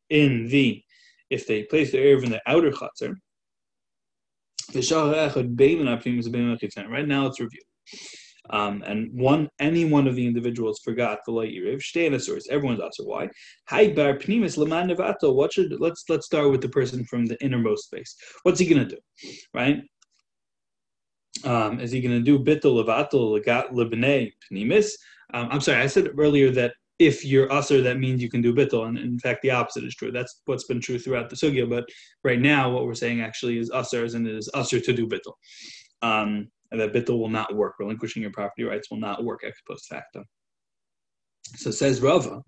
in 0.09 0.47
the, 0.47 0.81
if 1.29 1.45
they 1.47 1.63
place 1.63 1.91
their 1.91 2.03
eruv 2.03 2.23
in 2.23 2.31
the 2.31 2.41
outer 2.47 2.71
chatzar, 2.71 3.15
Right 4.73 4.89
now, 7.07 7.23
let's 7.23 7.39
review. 7.39 7.61
Um, 8.49 8.83
and 8.85 9.09
one, 9.13 9.49
any 9.59 9.85
one 9.85 10.07
of 10.07 10.15
the 10.15 10.25
individuals 10.25 10.81
forgot 10.83 11.19
the 11.25 11.31
light 11.31 11.51
yiriv. 11.51 12.21
Source. 12.21 12.47
Everyone's 12.49 12.79
also 12.79 13.03
why. 13.03 13.29
Hi 13.69 13.89
bar 13.89 14.17
pnimis. 14.17 14.57
What 15.33 15.53
should 15.53 15.79
let's 15.79 16.03
let's 16.09 16.25
start 16.25 16.51
with 16.51 16.61
the 16.61 16.69
person 16.69 17.05
from 17.05 17.25
the 17.25 17.37
innermost 17.41 17.85
space. 17.85 18.15
What's 18.43 18.59
he 18.59 18.67
gonna 18.67 18.85
do, 18.85 18.97
right? 19.53 19.81
Um, 21.43 21.79
is 21.79 21.91
he 21.91 22.01
gonna 22.01 22.19
do 22.19 22.39
bittul 22.39 22.83
levato 22.83 23.39
legat 23.39 23.71
lebnei 23.71 24.31
pnimis? 24.51 24.91
Um, 25.33 25.47
I'm 25.51 25.61
sorry, 25.61 25.81
I 25.81 25.87
said 25.87 26.09
earlier 26.17 26.51
that 26.51 26.73
if 27.01 27.25
you're 27.25 27.47
usser, 27.49 27.81
that 27.83 27.97
means 27.97 28.21
you 28.21 28.29
can 28.29 28.41
do 28.41 28.53
bittul, 28.53 28.87
and 28.87 28.97
in 28.97 29.19
fact, 29.19 29.41
the 29.41 29.51
opposite 29.51 29.83
is 29.83 29.95
true. 29.95 30.11
That's 30.11 30.41
what's 30.45 30.65
been 30.65 30.79
true 30.79 30.99
throughout 30.99 31.29
the 31.29 31.35
sugya. 31.35 31.69
But 31.69 31.85
right 32.23 32.39
now, 32.39 32.69
what 32.69 32.85
we're 32.85 32.93
saying 32.93 33.21
actually 33.21 33.57
is 33.57 33.71
usser, 33.71 34.13
and 34.13 34.27
it 34.27 34.35
is 34.35 34.49
usser 34.55 34.83
to 34.83 34.93
do 34.93 35.07
bittul, 35.07 35.33
um, 36.01 36.49
and 36.71 36.79
that 36.79 36.93
bittul 36.93 37.19
will 37.19 37.29
not 37.29 37.55
work. 37.55 37.75
Relinquishing 37.79 38.21
your 38.21 38.31
property 38.31 38.63
rights 38.63 38.91
will 38.91 38.99
not 38.99 39.23
work 39.23 39.41
ex 39.43 39.59
post 39.67 39.87
facto. 39.87 40.23
So 41.55 41.71
says 41.71 42.01
Rava, 42.01 42.41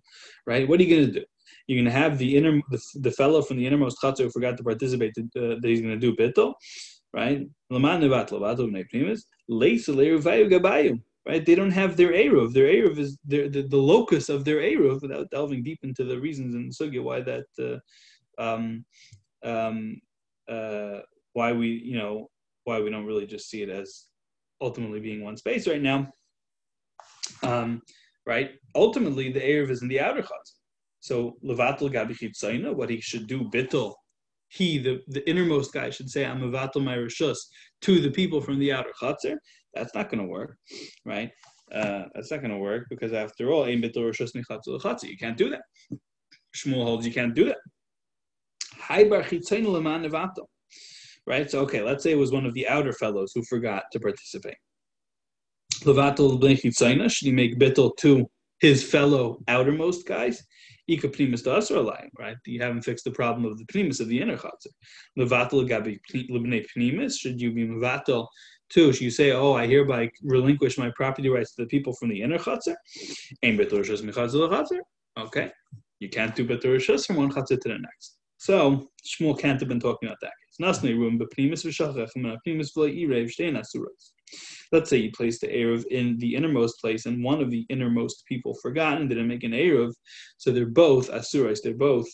right? 0.45 0.67
What 0.67 0.79
are 0.79 0.83
you 0.83 0.95
going 0.95 1.07
to 1.07 1.19
do? 1.19 1.25
You're 1.67 1.77
going 1.77 1.93
to 1.93 1.99
have 1.99 2.17
the 2.17 2.37
inner 2.37 2.61
the, 2.69 2.81
the 2.95 3.11
fellow 3.11 3.41
from 3.41 3.57
the 3.57 3.65
innermost 3.65 3.97
chatzah 4.03 4.19
who 4.19 4.29
forgot 4.29 4.57
to 4.57 4.63
participate 4.63 5.13
to, 5.15 5.21
uh, 5.21 5.55
that 5.59 5.67
he's 5.67 5.81
going 5.81 5.99
to 5.99 6.11
do 6.11 6.15
bittul, 6.15 6.53
right? 7.13 7.47
Right? 11.25 11.45
They 11.45 11.55
don't 11.55 11.71
have 11.71 11.95
their 11.95 12.11
Eruv. 12.11 12.53
Their 12.53 12.67
Eruv 12.67 12.97
is 12.97 13.17
their, 13.23 13.49
the, 13.49 13.61
the 13.61 13.77
locus 13.77 14.29
of 14.29 14.43
their 14.43 14.57
Eruv, 14.57 15.01
without 15.01 15.31
delving 15.31 15.63
deep 15.63 15.79
into 15.83 16.03
the 16.03 16.19
reasons 16.19 16.55
in 16.55 16.67
the 16.67 16.73
Sugya 16.73 17.01
why 17.01 17.21
that, 17.21 17.45
uh, 17.59 18.41
um, 18.41 18.85
um, 19.43 20.01
uh, 20.49 20.99
why 21.33 21.51
we, 21.51 21.67
you 21.67 21.97
know, 21.97 22.29
why 22.65 22.79
we 22.79 22.89
don't 22.89 23.05
really 23.05 23.25
just 23.25 23.49
see 23.49 23.61
it 23.61 23.69
as 23.69 24.05
ultimately 24.61 24.99
being 24.99 25.23
one 25.23 25.37
space 25.37 25.67
right 25.67 25.81
now. 25.81 26.11
Um, 27.41 27.81
right? 28.25 28.51
Ultimately, 28.75 29.31
the 29.31 29.41
Eruv 29.41 29.69
is 29.69 29.81
in 29.81 29.87
the 29.87 29.99
outer 29.99 30.21
chutz. 30.21 30.53
So, 30.99 31.35
Levatel 31.43 31.91
Gabi 31.91 32.73
what 32.73 32.89
he 32.89 33.01
should 33.01 33.27
do, 33.27 33.49
Bittel, 33.49 33.93
he, 34.47 34.77
the, 34.77 35.01
the 35.07 35.27
innermost 35.29 35.73
guy, 35.73 35.89
should 35.89 36.09
say, 36.09 36.25
I'm 36.25 36.39
Levatel 36.39 36.83
my 36.83 36.95
Rishus 36.95 37.37
to 37.81 37.99
the 37.99 38.11
people 38.11 38.39
from 38.39 38.59
the 38.59 38.71
outer 38.71 38.91
chutzner. 39.01 39.37
That's 39.73 39.95
not 39.95 40.09
going 40.09 40.21
to 40.23 40.29
work, 40.29 40.57
right? 41.05 41.31
Uh, 41.73 42.03
that's 42.13 42.29
not 42.31 42.41
going 42.41 42.51
to 42.51 42.57
work 42.57 42.87
because 42.89 43.13
after 43.13 43.51
all, 43.51 43.67
you 43.67 43.81
can't 43.81 45.37
do 45.37 45.49
that. 45.49 45.61
Shmuel 46.55 46.83
holds 46.83 47.05
you 47.05 47.13
can't 47.13 47.33
do 47.33 47.45
that. 47.45 47.57
Right? 51.25 51.49
So, 51.49 51.61
okay, 51.61 51.81
let's 51.81 52.03
say 52.03 52.11
it 52.11 52.17
was 52.17 52.31
one 52.31 52.45
of 52.45 52.53
the 52.53 52.67
outer 52.67 52.93
fellows 52.93 53.31
who 53.33 53.43
forgot 53.43 53.85
to 53.93 53.99
participate. 53.99 54.57
Should 55.81 57.25
he 57.25 57.31
make 57.31 57.57
bittel 57.57 57.95
to 57.97 58.29
his 58.59 58.83
fellow 58.83 59.39
outermost 59.47 60.05
guys? 60.05 60.43
Ika 60.87 61.07
primus 61.09 61.45
lying, 61.45 62.11
right? 62.19 62.35
You 62.45 62.61
haven't 62.61 62.81
fixed 62.83 63.05
the 63.05 63.11
problem 63.11 63.45
of 63.45 63.57
the 63.57 63.65
primus 63.65 64.01
of 64.01 64.09
the 64.09 64.19
inner 64.19 64.37
chatzir. 64.37 64.73
Should 67.17 67.41
you 67.41 67.53
be 67.53 67.67
mevatel 67.67 68.27
Two, 68.73 68.91
you 68.99 69.11
say, 69.11 69.31
"Oh, 69.31 69.53
I 69.53 69.67
hereby 69.67 70.09
relinquish 70.23 70.79
my 70.79 70.89
property 70.95 71.29
rights 71.29 71.53
to 71.55 71.61
the 71.61 71.67
people 71.67 71.93
from 71.93 72.09
the 72.09 72.21
inner 72.23 72.39
chatzar." 72.39 72.75
Okay, 75.15 75.51
you 75.99 76.09
can't 76.09 76.35
do 76.35 76.43
beturishas 76.47 77.05
from 77.05 77.17
one 77.17 77.31
chatzar 77.31 77.59
to 77.61 77.69
the 77.69 77.77
next. 77.77 78.17
So 78.37 78.89
Shmuel 79.05 79.39
can't 79.39 79.59
have 79.59 79.69
been 79.69 79.79
talking 79.79 80.09
about 80.09 80.17
that 80.21 80.33
case. 80.41 80.57
Nasnei 80.59 80.97
room 80.97 81.19
b'pnimis 81.19 81.63
v'shachach 81.63 82.09
v'pnimis 82.17 82.73
v'lo 82.75 82.89
irev 82.89 83.29
shtein 83.29 83.59
asuras. 83.59 84.12
Let's 84.73 84.89
say 84.89 84.97
you 84.97 85.11
placed 85.11 85.41
the 85.41 85.47
Eruv 85.47 85.85
in 85.85 86.17
the 86.17 86.35
innermost 86.35 86.81
place 86.81 87.05
and 87.05 87.23
one 87.23 87.39
of 87.41 87.51
the 87.51 87.63
innermost 87.69 88.25
people 88.25 88.55
forgotten, 88.55 89.07
didn't 89.07 89.27
make 89.27 89.43
an 89.43 89.51
Eruv, 89.51 89.93
so 90.37 90.51
they're 90.51 90.65
both 90.65 91.11
asurais, 91.11 91.61
they're 91.61 91.75
both 91.75 92.07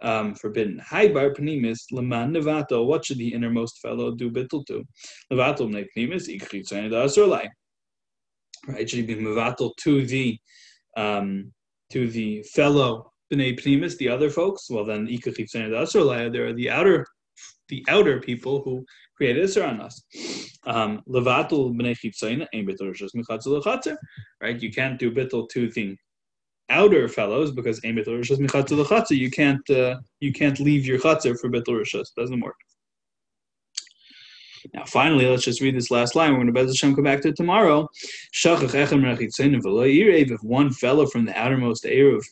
um, 0.00 0.34
forbidden. 0.36 0.80
Hi 0.86 1.08
bar 1.08 1.30
panimis, 1.30 1.80
leman 1.90 2.32
nevato, 2.32 2.86
what 2.86 3.04
should 3.04 3.18
the 3.18 3.34
innermost 3.34 3.80
fellow 3.80 4.12
do 4.14 4.30
bittul 4.30 4.64
to? 4.66 4.84
Levato 5.32 5.68
bnei 5.68 5.86
panimis, 5.94 6.28
ikritzayne 6.28 6.90
da 6.90 7.04
asurlai. 7.04 7.48
Right, 8.68 8.88
should 8.88 9.00
he 9.00 9.04
be 9.04 9.16
mevatel 9.16 9.72
to 9.80 10.06
the 10.06 10.38
um, 10.96 11.52
to 11.90 12.08
the 12.08 12.44
fellow 12.54 13.12
bnei 13.32 13.58
panimis, 13.60 13.98
the 13.98 14.08
other 14.08 14.30
folks? 14.30 14.70
Well 14.70 14.84
then, 14.84 15.06
there 15.06 16.46
are 16.46 16.52
the 16.52 16.70
outer 16.70 17.06
the 17.68 17.84
outer 17.88 18.20
people 18.20 18.62
who 18.62 18.84
created 19.18 19.44
Isra 19.44 19.68
on 19.68 19.80
us. 19.80 20.02
Um, 20.64 21.02
b'nei. 21.06 21.96
Right? 24.40 24.62
You 24.62 24.72
can't 24.72 24.98
do 24.98 25.10
bittul 25.10 25.48
to 25.50 25.70
the 25.70 25.96
outer 26.70 27.08
fellows 27.08 27.50
because 27.50 27.80
ein 27.84 27.96
betul 27.96 28.20
rishos 28.20 28.38
michatzel 28.38 28.82
lechatzer. 28.82 29.18
You 29.18 29.30
can't 29.30 29.68
uh, 29.70 29.96
you 30.20 30.32
can't 30.32 30.58
leave 30.60 30.86
your 30.86 30.98
chatzer 30.98 31.38
for 31.38 31.50
bittul 31.50 31.82
rishos. 31.82 32.06
Doesn't 32.16 32.40
work. 32.40 32.56
Now, 34.74 34.84
finally, 34.84 35.26
let's 35.26 35.44
just 35.44 35.60
read 35.60 35.76
this 35.76 35.90
last 35.90 36.14
line. 36.14 36.32
We're 36.32 36.38
going 36.38 36.48
to 36.48 36.52
Bez 36.52 36.70
Hashem 36.70 36.94
come 36.94 37.04
back 37.04 37.20
to 37.22 37.32
tomorrow. 37.32 37.88
If 38.34 40.42
one 40.42 40.72
fellow 40.72 41.06
from 41.06 41.24
the 41.24 41.38
outermost 41.38 41.84
Eruv, 41.84 42.22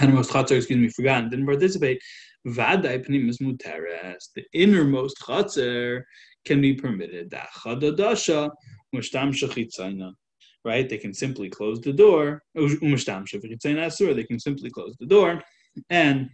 outermost 0.00 0.30
Chatzar, 0.30 0.56
excuse 0.56 0.78
me, 0.78 0.88
forgotten, 0.88 1.30
didn't 1.30 1.46
participate, 1.46 2.00
Vadai 2.46 3.04
muteres. 3.40 4.28
The 4.34 4.44
innermost 4.52 5.18
chatzar 5.18 6.02
can 6.44 6.60
be 6.60 6.74
permitted. 6.74 7.30
Chadadasha 7.30 8.50
mushtam 8.94 9.32
shechitzayna. 9.32 10.12
Right? 10.64 10.88
They 10.88 10.98
can 10.98 11.12
simply 11.14 11.50
close 11.50 11.80
the 11.80 11.92
door. 11.92 12.42
Umushtam 12.56 13.26
shechitzayna 13.26 13.86
asur. 13.86 14.14
They 14.14 14.24
can 14.24 14.38
simply 14.38 14.70
close 14.70 14.96
the 14.98 15.06
door, 15.06 15.42
and 15.90 16.30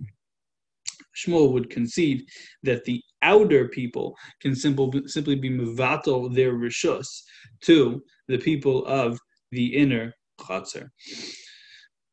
Shmuel 1.17 1.53
would 1.53 1.71
concede 1.71 2.25
that 2.63 2.85
the 2.85 3.03
outer 3.23 3.69
people 3.69 4.17
can 4.41 4.55
simple, 4.55 4.93
simply 5.07 5.35
be 5.35 5.51
mevatel 5.51 6.35
their 6.35 6.55
rishus 6.55 7.23
to 7.63 8.03
the 8.29 8.39
people 8.39 8.87
of 8.87 9.19
the 9.51 9.67
inner 9.77 10.15
chatzar, 10.41 10.89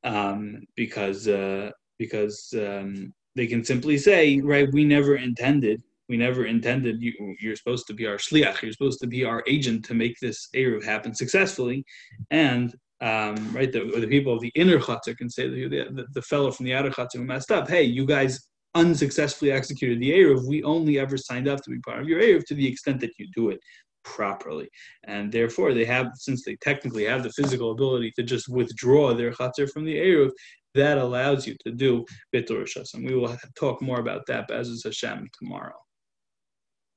um, 0.03 0.61
because 0.75 1.27
uh, 1.27 1.71
because 1.99 2.53
um, 2.57 3.13
they 3.37 3.47
can 3.47 3.63
simply 3.63 3.97
say, 3.97 4.41
right, 4.41 4.67
we 4.73 4.83
never 4.83 5.15
intended, 5.15 5.81
we 6.09 6.17
never 6.17 6.45
intended 6.45 7.01
you, 7.01 7.13
you're 7.39 7.55
supposed 7.55 7.85
to 7.87 7.93
be 7.93 8.07
our 8.07 8.17
shliach, 8.17 8.61
you're 8.61 8.71
supposed 8.71 8.99
to 9.01 9.07
be 9.07 9.23
our 9.23 9.43
agent 9.47 9.85
to 9.85 9.93
make 9.93 10.19
this 10.19 10.49
Eruv 10.55 10.83
happen 10.83 11.13
successfully. 11.13 11.85
And 12.31 12.73
um, 12.99 13.35
right, 13.53 13.71
the, 13.71 13.85
the 13.99 14.07
people 14.07 14.33
of 14.33 14.41
the 14.41 14.51
inner 14.55 14.79
chatzar 14.79 15.15
can 15.15 15.29
say, 15.29 15.47
the, 15.47 15.67
the, 15.67 16.07
the 16.13 16.21
fellow 16.23 16.51
from 16.51 16.65
the 16.65 16.73
outer 16.73 16.89
chatzar 16.89 17.17
who 17.17 17.25
messed 17.25 17.51
up, 17.51 17.69
hey, 17.69 17.83
you 17.83 18.05
guys 18.05 18.49
unsuccessfully 18.73 19.51
executed 19.51 19.99
the 19.99 20.11
Eruv, 20.11 20.47
we 20.47 20.63
only 20.63 20.97
ever 20.99 21.17
signed 21.17 21.47
up 21.47 21.61
to 21.61 21.69
be 21.69 21.79
part 21.79 22.01
of 22.01 22.07
your 22.07 22.21
Eruv 22.21 22.43
to 22.45 22.55
the 22.55 22.67
extent 22.67 22.99
that 23.01 23.17
you 23.19 23.27
do 23.35 23.49
it 23.49 23.59
properly. 24.03 24.69
And 25.03 25.31
therefore, 25.31 25.73
they 25.73 25.85
have, 25.85 26.07
since 26.15 26.43
they 26.43 26.55
technically 26.61 27.05
have 27.05 27.23
the 27.23 27.31
physical 27.31 27.71
ability 27.71 28.13
to 28.15 28.23
just 28.23 28.47
withdraw 28.49 29.13
their 29.13 29.31
chatzar 29.31 29.69
from 29.71 29.85
the 29.85 29.95
Eruv, 29.95 30.31
that 30.77 30.97
allows 30.97 31.45
you 31.45 31.55
to 31.65 31.71
do 31.71 32.05
Bitur 32.33 32.65
And 32.93 33.05
we 33.05 33.15
will 33.15 33.35
talk 33.55 33.81
more 33.81 33.99
about 33.99 34.25
that, 34.27 34.49
Bezos 34.49 34.83
Hashem, 34.83 35.27
tomorrow. 35.37 35.75